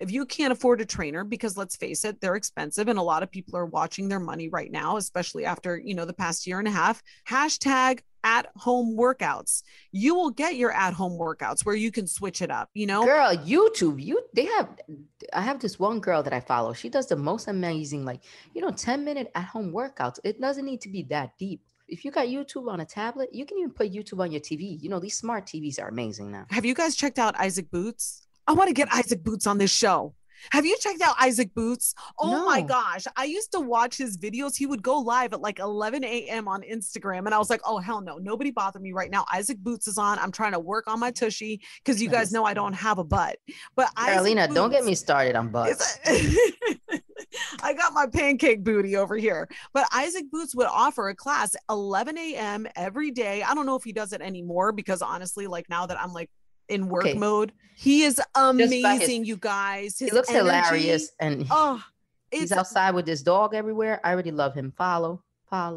if 0.00 0.10
you 0.10 0.26
can't 0.26 0.52
afford 0.52 0.80
a 0.80 0.84
trainer, 0.84 1.22
because 1.22 1.56
let's 1.56 1.76
face 1.76 2.04
it, 2.04 2.20
they're 2.20 2.34
expensive 2.34 2.88
and 2.88 2.98
a 2.98 3.02
lot 3.02 3.22
of 3.22 3.30
people 3.30 3.56
are 3.56 3.66
watching 3.66 4.08
their 4.08 4.18
money 4.18 4.48
right 4.48 4.72
now, 4.72 4.96
especially 4.96 5.44
after, 5.44 5.78
you 5.78 5.94
know, 5.94 6.04
the 6.04 6.12
past 6.12 6.44
year 6.44 6.58
and 6.58 6.66
a 6.66 6.72
half, 6.72 7.00
hashtag 7.28 8.00
at 8.24 8.46
home 8.56 8.96
workouts. 8.96 9.62
You 9.92 10.14
will 10.14 10.30
get 10.30 10.56
your 10.56 10.72
at 10.72 10.94
home 10.94 11.18
workouts 11.18 11.64
where 11.64 11.76
you 11.76 11.92
can 11.92 12.06
switch 12.08 12.42
it 12.42 12.50
up, 12.50 12.70
you 12.74 12.86
know? 12.86 13.04
Girl, 13.04 13.36
YouTube, 13.36 14.02
you 14.02 14.20
they 14.34 14.46
have 14.46 14.68
I 15.32 15.42
have 15.42 15.60
this 15.60 15.78
one 15.78 16.00
girl 16.00 16.22
that 16.22 16.32
I 16.32 16.40
follow. 16.40 16.72
She 16.72 16.88
does 16.88 17.06
the 17.06 17.16
most 17.16 17.48
amazing, 17.48 18.04
like, 18.04 18.22
you 18.54 18.60
know, 18.60 18.70
10 18.70 19.04
minute 19.04 19.30
at 19.34 19.44
home 19.44 19.72
workouts. 19.72 20.18
It 20.24 20.40
doesn't 20.40 20.64
need 20.64 20.80
to 20.80 20.88
be 20.88 21.02
that 21.04 21.38
deep. 21.38 21.60
If 21.86 22.04
you 22.04 22.10
got 22.10 22.26
YouTube 22.26 22.70
on 22.70 22.80
a 22.80 22.84
tablet, 22.84 23.34
you 23.34 23.44
can 23.44 23.58
even 23.58 23.70
put 23.70 23.92
YouTube 23.92 24.20
on 24.20 24.32
your 24.32 24.40
TV. 24.40 24.82
You 24.82 24.88
know, 24.88 24.98
these 24.98 25.16
smart 25.16 25.46
TVs 25.46 25.80
are 25.80 25.88
amazing 25.88 26.32
now. 26.32 26.46
Have 26.50 26.64
you 26.64 26.74
guys 26.74 26.96
checked 26.96 27.18
out 27.18 27.38
Isaac 27.38 27.70
Boots? 27.70 28.26
I 28.46 28.52
want 28.52 28.68
to 28.68 28.74
get 28.74 28.88
Isaac 28.92 29.22
Boots 29.22 29.46
on 29.46 29.58
this 29.58 29.70
show. 29.70 30.14
Have 30.50 30.66
you 30.66 30.76
checked 30.78 31.00
out 31.00 31.16
Isaac 31.20 31.54
Boots? 31.54 31.94
Oh 32.18 32.44
my 32.44 32.62
gosh. 32.62 33.04
I 33.16 33.24
used 33.24 33.52
to 33.52 33.60
watch 33.60 33.96
his 33.96 34.16
videos. 34.18 34.56
He 34.56 34.66
would 34.66 34.82
go 34.82 34.98
live 34.98 35.32
at 35.32 35.40
like 35.40 35.58
11 35.58 36.04
a.m. 36.04 36.48
on 36.48 36.62
Instagram. 36.62 37.26
And 37.26 37.34
I 37.34 37.38
was 37.38 37.50
like, 37.50 37.60
oh, 37.64 37.78
hell 37.78 38.00
no. 38.00 38.18
Nobody 38.18 38.50
bother 38.50 38.78
me 38.78 38.92
right 38.92 39.10
now. 39.10 39.24
Isaac 39.32 39.58
Boots 39.58 39.88
is 39.88 39.98
on. 39.98 40.18
I'm 40.18 40.32
trying 40.32 40.52
to 40.52 40.58
work 40.58 40.88
on 40.88 41.00
my 41.00 41.10
tushy 41.10 41.60
because 41.84 42.00
you 42.00 42.08
guys 42.08 42.32
know 42.32 42.44
I 42.44 42.54
don't 42.54 42.74
have 42.74 42.98
a 42.98 43.04
butt. 43.04 43.38
But 43.74 43.94
Carolina, 43.96 44.48
don't 44.48 44.70
get 44.70 44.84
me 44.84 44.94
started 44.94 45.36
on 45.36 45.48
butts. 45.48 45.98
I 47.62 47.72
got 47.72 47.92
my 47.92 48.06
pancake 48.06 48.62
booty 48.62 48.96
over 48.96 49.16
here. 49.16 49.48
But 49.72 49.88
Isaac 49.92 50.30
Boots 50.30 50.54
would 50.54 50.66
offer 50.66 51.08
a 51.08 51.14
class 51.14 51.54
11 51.70 52.16
a.m. 52.18 52.66
every 52.76 53.10
day. 53.10 53.42
I 53.42 53.54
don't 53.54 53.66
know 53.66 53.76
if 53.76 53.84
he 53.84 53.92
does 53.92 54.12
it 54.12 54.20
anymore 54.20 54.72
because 54.72 55.02
honestly, 55.02 55.46
like 55.46 55.68
now 55.68 55.86
that 55.86 56.00
I'm 56.00 56.12
like 56.12 56.30
in 56.68 56.88
work 56.88 57.04
Okay. 57.06 57.14
mode, 57.18 57.52
he 57.76 58.04
is 58.04 58.20
by 58.32 58.52
his- 58.56 58.70
amazing, 58.84 59.24
you 59.24 59.36
guys. 59.36 59.98
He 59.98 60.10
looks 60.10 60.30
energy- 60.30 60.44
hilarious 60.46 61.10
and 61.18 61.46
Oh, 61.50 61.82
he's 62.30 62.52
outside 62.52 62.94
with 62.94 63.06
this 63.06 63.22
dog 63.22 63.54
everywhere. 63.54 64.00
I 64.04 64.12
already 64.12 64.30
love 64.30 64.54
him. 64.54 64.72
Follow. 64.76 65.23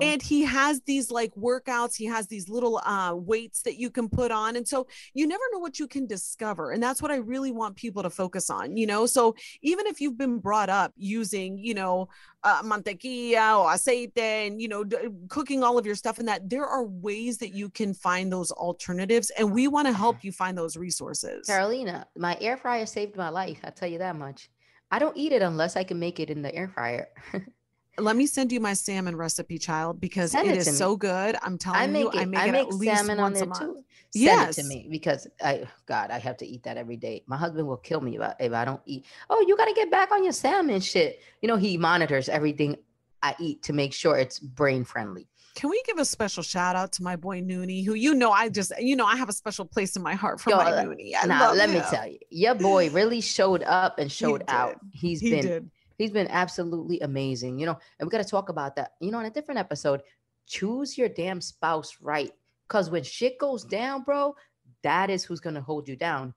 And 0.01 0.21
he 0.21 0.43
has 0.43 0.81
these 0.81 1.11
like 1.11 1.33
workouts 1.35 1.95
he 1.95 2.05
has 2.05 2.27
these 2.27 2.49
little 2.49 2.81
uh 2.85 3.13
weights 3.15 3.61
that 3.63 3.75
you 3.77 3.89
can 3.89 4.09
put 4.09 4.31
on 4.31 4.55
and 4.55 4.67
so 4.67 4.87
you 5.13 5.27
never 5.27 5.43
know 5.51 5.59
what 5.59 5.79
you 5.79 5.87
can 5.87 6.07
discover 6.07 6.71
and 6.71 6.81
that's 6.81 7.01
what 7.01 7.11
i 7.11 7.17
really 7.17 7.51
want 7.51 7.75
people 7.75 8.03
to 8.03 8.09
focus 8.09 8.49
on 8.49 8.77
you 8.77 8.87
know 8.87 9.05
so 9.05 9.35
even 9.61 9.85
if 9.87 10.01
you've 10.01 10.17
been 10.17 10.39
brought 10.39 10.69
up 10.69 10.93
using 10.95 11.57
you 11.57 11.73
know 11.73 12.07
uh, 12.43 12.61
mantequilla 12.63 13.59
or 13.59 13.71
aceite 13.71 14.17
and 14.17 14.61
you 14.61 14.67
know 14.67 14.83
d- 14.83 14.97
cooking 15.27 15.63
all 15.63 15.77
of 15.77 15.85
your 15.85 15.95
stuff 15.95 16.19
and 16.19 16.27
that 16.27 16.49
there 16.49 16.65
are 16.65 16.85
ways 16.85 17.37
that 17.37 17.53
you 17.53 17.69
can 17.69 17.93
find 17.93 18.31
those 18.31 18.51
alternatives 18.51 19.31
and 19.37 19.51
we 19.51 19.67
want 19.67 19.87
to 19.87 19.93
help 19.93 20.23
you 20.23 20.31
find 20.31 20.57
those 20.57 20.77
resources 20.77 21.47
Carolina, 21.47 22.07
my 22.15 22.37
air 22.39 22.57
fryer 22.57 22.85
saved 22.85 23.15
my 23.15 23.29
life. 23.29 23.59
I'll 23.63 23.71
tell 23.71 23.89
you 23.89 23.97
that 23.99 24.15
much. 24.15 24.49
I 24.91 24.99
don't 24.99 25.17
eat 25.17 25.31
it 25.31 25.41
unless 25.41 25.75
I 25.75 25.83
can 25.83 25.99
make 25.99 26.19
it 26.19 26.29
in 26.29 26.41
the 26.41 26.53
air 26.53 26.67
fryer. 26.67 27.09
let 27.99 28.15
me 28.15 28.25
send 28.27 28.51
you 28.51 28.59
my 28.59 28.73
salmon 28.73 29.15
recipe 29.15 29.57
child 29.57 29.99
because 29.99 30.31
Send 30.31 30.47
it 30.47 30.57
it 30.57 30.67
is 30.67 30.77
so 30.77 30.95
good 30.95 31.35
i'm 31.41 31.57
telling 31.57 31.79
I 31.79 31.87
make 31.87 32.03
you 32.03 32.09
it. 32.09 32.17
i 32.17 32.25
make 32.25 32.39
I 32.39 32.47
it 32.47 32.51
make 32.51 32.67
at 32.67 32.73
least 32.73 32.95
salmon 32.95 33.19
on 33.19 33.23
once 33.23 33.37
a 33.37 33.39
there 33.39 33.47
month 33.47 33.59
too. 33.59 33.83
Send 34.11 34.23
yes 34.23 34.57
it 34.57 34.61
to 34.61 34.67
me 34.67 34.87
because 34.89 35.27
I, 35.43 35.67
God, 35.85 36.11
I 36.11 36.19
have 36.19 36.37
to 36.37 36.45
eat 36.47 36.63
that 36.63 36.77
every 36.77 36.95
day. 36.95 37.23
My 37.27 37.35
husband 37.35 37.67
will 37.67 37.77
kill 37.77 37.99
me 37.99 38.15
if 38.15 38.21
I, 38.21 38.35
if 38.39 38.53
I 38.53 38.63
don't 38.63 38.81
eat. 38.85 39.05
Oh, 39.29 39.43
you 39.45 39.57
got 39.57 39.65
to 39.65 39.73
get 39.73 39.91
back 39.91 40.11
on 40.11 40.23
your 40.23 40.31
salmon 40.31 40.79
shit. 40.79 41.21
You 41.41 41.47
know, 41.49 41.57
he 41.57 41.77
monitors 41.77 42.29
everything 42.29 42.77
I 43.21 43.35
eat 43.37 43.63
to 43.63 43.73
make 43.73 43.93
sure 43.93 44.17
it's 44.17 44.39
brain 44.39 44.85
friendly. 44.85 45.27
Can 45.55 45.69
we 45.69 45.81
give 45.85 45.97
a 45.97 46.05
special 46.05 46.41
shout 46.41 46.75
out 46.75 46.93
to 46.93 47.03
my 47.03 47.15
boy 47.17 47.41
Noonie, 47.41 47.83
who 47.83 47.95
you 47.95 48.13
know 48.13 48.31
I 48.31 48.47
just 48.47 48.71
you 48.79 48.95
know 48.95 49.05
I 49.05 49.17
have 49.17 49.27
a 49.27 49.33
special 49.33 49.65
place 49.65 49.95
in 49.95 50.03
my 50.03 50.13
heart 50.13 50.39
for 50.39 50.51
Yo, 50.51 50.57
my 50.57 50.71
uh, 50.71 50.85
Noonie. 50.85 51.11
I 51.21 51.25
now, 51.27 51.51
let 51.53 51.69
me 51.69 51.81
tell 51.89 52.07
you, 52.07 52.19
your 52.29 52.55
boy 52.55 52.89
really 52.91 53.21
showed 53.21 53.63
up 53.63 53.99
and 53.99 54.09
showed 54.11 54.43
out. 54.47 54.79
did. 54.79 54.79
He's 54.93 55.19
He 55.19 55.31
been 55.31 55.41
did. 55.45 55.71
He's 55.97 56.11
been 56.11 56.27
absolutely 56.27 56.99
amazing. 57.01 57.59
You 57.59 57.67
know, 57.67 57.79
and 57.99 58.07
we 58.07 58.11
got 58.11 58.23
to 58.23 58.29
talk 58.29 58.49
about 58.49 58.75
that. 58.75 58.93
You 58.99 59.11
know, 59.11 59.19
in 59.19 59.25
a 59.25 59.31
different 59.31 59.59
episode, 59.59 60.01
choose 60.45 60.97
your 60.97 61.09
damn 61.09 61.41
spouse 61.41 61.97
right. 62.01 62.31
Cause 62.67 62.89
when 62.89 63.03
shit 63.03 63.37
goes 63.39 63.63
down, 63.63 64.03
bro, 64.03 64.35
that 64.83 65.09
is 65.09 65.23
who's 65.23 65.39
gonna 65.39 65.61
hold 65.61 65.87
you 65.87 65.95
down. 65.95 66.33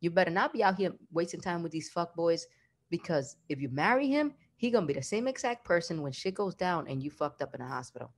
You 0.00 0.10
better 0.10 0.30
not 0.30 0.52
be 0.52 0.62
out 0.62 0.76
here 0.76 0.92
wasting 1.12 1.40
time 1.40 1.62
with 1.62 1.72
these 1.72 1.90
fuck 1.90 2.14
boys, 2.14 2.46
because 2.90 3.36
if 3.48 3.60
you 3.60 3.68
marry 3.68 4.06
him, 4.06 4.34
he 4.56 4.70
gonna 4.70 4.86
be 4.86 4.92
the 4.92 5.02
same 5.02 5.26
exact 5.26 5.64
person 5.64 6.02
when 6.02 6.12
shit 6.12 6.34
goes 6.34 6.54
down 6.54 6.86
and 6.88 7.02
you 7.02 7.10
fucked 7.10 7.42
up 7.42 7.54
in 7.54 7.60
the 7.60 7.66
hospital. 7.66 8.12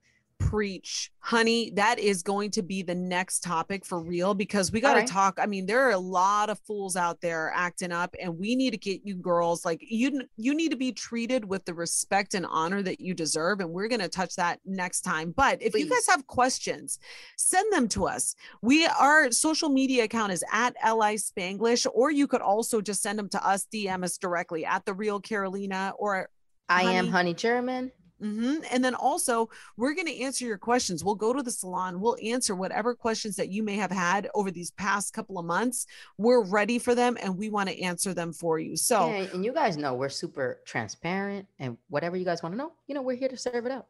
Preach, 0.50 1.10
honey. 1.18 1.72
That 1.74 1.98
is 1.98 2.22
going 2.22 2.50
to 2.52 2.62
be 2.62 2.82
the 2.82 2.94
next 2.94 3.42
topic 3.42 3.84
for 3.84 4.00
real 4.00 4.34
because 4.34 4.70
we 4.70 4.80
got 4.80 4.94
to 4.94 5.00
Alright. 5.00 5.08
talk. 5.08 5.38
I 5.40 5.46
mean, 5.46 5.66
there 5.66 5.86
are 5.86 5.92
a 5.92 5.98
lot 5.98 6.50
of 6.50 6.58
fools 6.60 6.96
out 6.96 7.20
there 7.20 7.52
acting 7.54 7.92
up, 7.92 8.14
and 8.20 8.38
we 8.38 8.54
need 8.54 8.70
to 8.70 8.76
get 8.76 9.00
you 9.04 9.16
girls 9.16 9.64
like 9.64 9.80
you. 9.82 10.22
You 10.36 10.54
need 10.54 10.70
to 10.70 10.76
be 10.76 10.92
treated 10.92 11.44
with 11.44 11.64
the 11.64 11.74
respect 11.74 12.34
and 12.34 12.46
honor 12.46 12.82
that 12.82 13.00
you 13.00 13.14
deserve, 13.14 13.60
and 13.60 13.70
we're 13.70 13.88
going 13.88 14.00
to 14.00 14.08
touch 14.08 14.36
that 14.36 14.60
next 14.64 15.02
time. 15.02 15.32
But 15.36 15.62
if 15.62 15.74
you 15.74 15.88
guys 15.88 16.06
have 16.08 16.26
questions, 16.26 16.98
send 17.36 17.72
them 17.72 17.88
to 17.88 18.06
us. 18.06 18.34
We 18.62 18.86
our 18.86 19.30
social 19.32 19.68
media 19.68 20.04
account 20.04 20.32
is 20.32 20.44
at 20.52 20.74
Li 20.84 21.16
Spanglish, 21.16 21.86
or 21.92 22.10
you 22.10 22.26
could 22.26 22.42
also 22.42 22.80
just 22.80 23.02
send 23.02 23.18
them 23.18 23.28
to 23.30 23.46
us, 23.46 23.66
DM 23.72 24.04
us 24.04 24.18
directly 24.18 24.64
at 24.64 24.84
the 24.84 24.94
Real 24.94 25.20
Carolina 25.20 25.92
or 25.98 26.28
I 26.68 26.82
am 26.82 27.08
Honey 27.08 27.34
German. 27.34 27.92
Hmm 28.24 28.54
And 28.70 28.82
then 28.82 28.94
also, 28.94 29.50
we're 29.76 29.94
going 29.94 30.06
to 30.06 30.20
answer 30.20 30.44
your 30.46 30.56
questions. 30.58 31.04
We'll 31.04 31.14
go 31.14 31.32
to 31.32 31.42
the 31.42 31.50
salon. 31.50 32.00
We'll 32.00 32.16
answer 32.22 32.54
whatever 32.54 32.94
questions 32.94 33.36
that 33.36 33.50
you 33.50 33.62
may 33.62 33.76
have 33.76 33.90
had 33.90 34.28
over 34.34 34.50
these 34.50 34.70
past 34.70 35.12
couple 35.12 35.38
of 35.38 35.44
months. 35.44 35.86
We're 36.16 36.42
ready 36.44 36.78
for 36.78 36.94
them 36.94 37.18
and 37.22 37.36
we 37.36 37.50
want 37.50 37.68
to 37.68 37.78
answer 37.80 38.14
them 38.14 38.32
for 38.32 38.58
you. 38.58 38.76
So, 38.76 39.08
Yeah, 39.10 39.26
and 39.34 39.44
you 39.44 39.52
guys 39.52 39.76
know 39.76 39.92
we're 39.94 40.08
super 40.08 40.60
transparent 40.64 41.46
and 41.58 41.76
whatever 41.88 42.16
you 42.16 42.24
guys 42.24 42.42
want 42.42 42.54
to 42.54 42.56
know, 42.56 42.72
you 42.86 42.94
know, 42.94 43.02
we're 43.02 43.16
here 43.16 43.28
to 43.28 43.36
serve 43.36 43.66
it 43.66 43.72
up. 43.72 43.88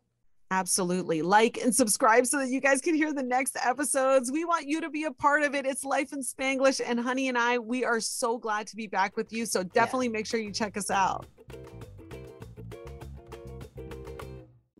absolutely 0.50 1.20
like 1.22 1.58
and 1.58 1.74
subscribe 1.74 2.26
so 2.26 2.38
that 2.38 2.48
you 2.48 2.60
guys 2.60 2.80
can 2.80 2.94
hear 2.94 3.12
the 3.12 3.22
next 3.22 3.56
episodes. 3.64 4.30
We 4.30 4.44
want 4.44 4.66
you 4.66 4.80
to 4.82 4.90
be 4.90 5.04
a 5.04 5.10
part 5.10 5.42
of 5.42 5.54
it. 5.54 5.64
It's 5.66 5.84
Life 5.84 6.12
in 6.12 6.20
Spanglish. 6.20 6.80
And 6.84 7.00
Honey 7.00 7.28
and 7.28 7.38
I, 7.38 7.58
we 7.58 7.84
are 7.84 8.00
so 8.00 8.38
glad 8.38 8.66
to 8.68 8.76
be 8.76 8.86
back 8.86 9.16
with 9.16 9.32
you. 9.32 9.46
So, 9.46 9.62
definitely 9.62 10.08
make 10.08 10.26
sure 10.26 10.38
you 10.40 10.52
check 10.52 10.76
us 10.76 10.90
out. 10.90 11.26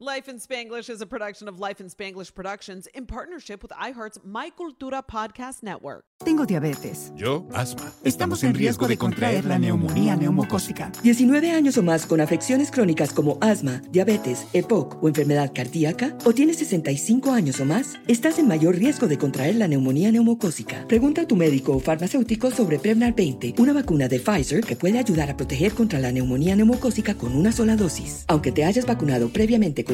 Life 0.05 0.29
in 0.29 0.39
Spanglish 0.39 0.91
is 0.91 1.01
a 1.01 1.07
production 1.07 1.49
of 1.49 1.59
Life 1.59 1.81
in 1.81 1.89
Spanglish 1.89 2.35
Productions 2.35 2.89
in 2.89 3.07
partnership 3.07 3.63
with 3.63 3.73
iHeart's 3.73 4.19
My 4.23 4.51
Cultura 4.51 5.03
Podcast 5.03 5.63
Network. 5.63 6.05
Tengo 6.23 6.45
diabetes. 6.45 7.11
Yo, 7.17 7.47
asma. 7.55 7.91
Estamos 8.03 8.45
en 8.45 8.55
riesgo 8.55 8.87
de 8.87 8.97
contraer 8.97 9.47
la 9.47 9.59
neumonía 9.59 10.15
neumocócica. 10.17 10.93
19 11.03 11.51
años 11.51 11.79
o 11.79 11.83
más 11.83 12.07
con 12.07 12.21
afecciones 12.21 12.71
crónicas 12.71 13.13
como 13.13 13.39
asma, 13.41 13.83
diabetes, 13.91 14.47
EPOC 14.53 15.03
o 15.03 15.09
enfermedad 15.09 15.53
cardíaca, 15.55 16.17
o 16.25 16.33
tienes 16.33 16.59
65 16.59 17.33
años 17.33 17.61
o 17.61 17.65
más, 17.65 17.99
estás 18.07 18.39
en 18.39 18.47
mayor 18.47 18.77
riesgo 18.77 19.07
de 19.07 19.19
contraer 19.19 19.57
la 19.57 19.69
neumonía 19.69 20.13
neumocócica. 20.13 20.87
Pregunta 20.87 21.23
a 21.23 21.27
tu 21.27 21.37
médico 21.37 21.75
o 21.75 21.81
farmacéutico 21.81 22.51
sobre 22.51 22.79
Prevnar 22.79 23.15
20, 23.15 23.55
una 23.59 23.73
vacuna 23.73 24.09
de 24.09 24.21
Pfizer 24.21 24.65
que 24.65 24.77
puede 24.77 24.99
ayudar 24.99 25.31
a 25.31 25.37
proteger 25.37 25.73
contra 25.73 25.99
la 25.99 26.13
neumonía 26.13 26.57
neumocócica 26.57 27.15
con 27.15 27.35
una 27.35 27.53
sola 27.53 27.77
dosis. 27.77 28.25
Aunque 28.29 28.53
te 28.53 28.65
hayas 28.65 28.87
vacunado 28.87 29.31
previamente 29.31 29.85
con 29.85 29.94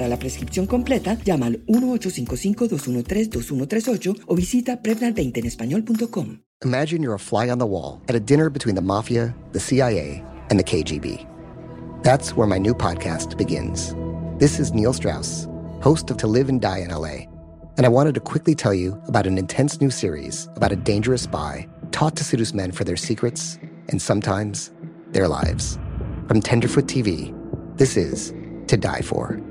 la 0.07 0.17
prescripción 0.17 0.67
completa, 0.67 1.17
llama 1.23 1.47
al 1.47 1.65
1-855-213-2138 1.65 4.21
o 4.27 4.35
visita 4.35 4.81
Prevnar20 4.81 6.17
en. 6.17 6.43
Imagine 6.63 7.01
you're 7.01 7.15
a 7.15 7.19
fly 7.19 7.49
on 7.49 7.57
the 7.57 7.65
wall 7.65 8.01
at 8.07 8.15
a 8.15 8.19
dinner 8.19 8.49
between 8.49 8.75
the 8.75 8.81
mafia, 8.81 9.35
the 9.51 9.59
CIA, 9.59 10.23
and 10.49 10.59
the 10.59 10.63
KGB. 10.63 11.25
That's 12.03 12.35
where 12.35 12.47
my 12.47 12.59
new 12.59 12.73
podcast 12.73 13.37
begins. 13.37 13.95
This 14.37 14.59
is 14.59 14.73
Neil 14.73 14.93
Strauss, 14.93 15.47
host 15.81 16.11
of 16.11 16.17
To 16.17 16.27
Live 16.27 16.49
and 16.49 16.61
Die 16.61 16.79
in 16.79 16.89
LA, 16.89 17.25
and 17.77 17.85
I 17.85 17.89
wanted 17.89 18.15
to 18.15 18.21
quickly 18.21 18.55
tell 18.55 18.73
you 18.73 19.01
about 19.07 19.27
an 19.27 19.37
intense 19.37 19.81
new 19.81 19.89
series 19.89 20.47
about 20.55 20.71
a 20.71 20.75
dangerous 20.75 21.23
spy 21.23 21.67
taught 21.91 22.15
to 22.17 22.23
seduce 22.23 22.53
men 22.53 22.71
for 22.71 22.83
their 22.83 22.97
secrets 22.97 23.57
and 23.89 24.01
sometimes 24.01 24.71
their 25.11 25.27
lives. 25.27 25.77
From 26.27 26.41
Tenderfoot 26.41 26.85
TV, 26.85 27.33
this 27.77 27.97
is 27.97 28.33
To 28.67 28.77
Die 28.77 29.01
For. 29.01 29.50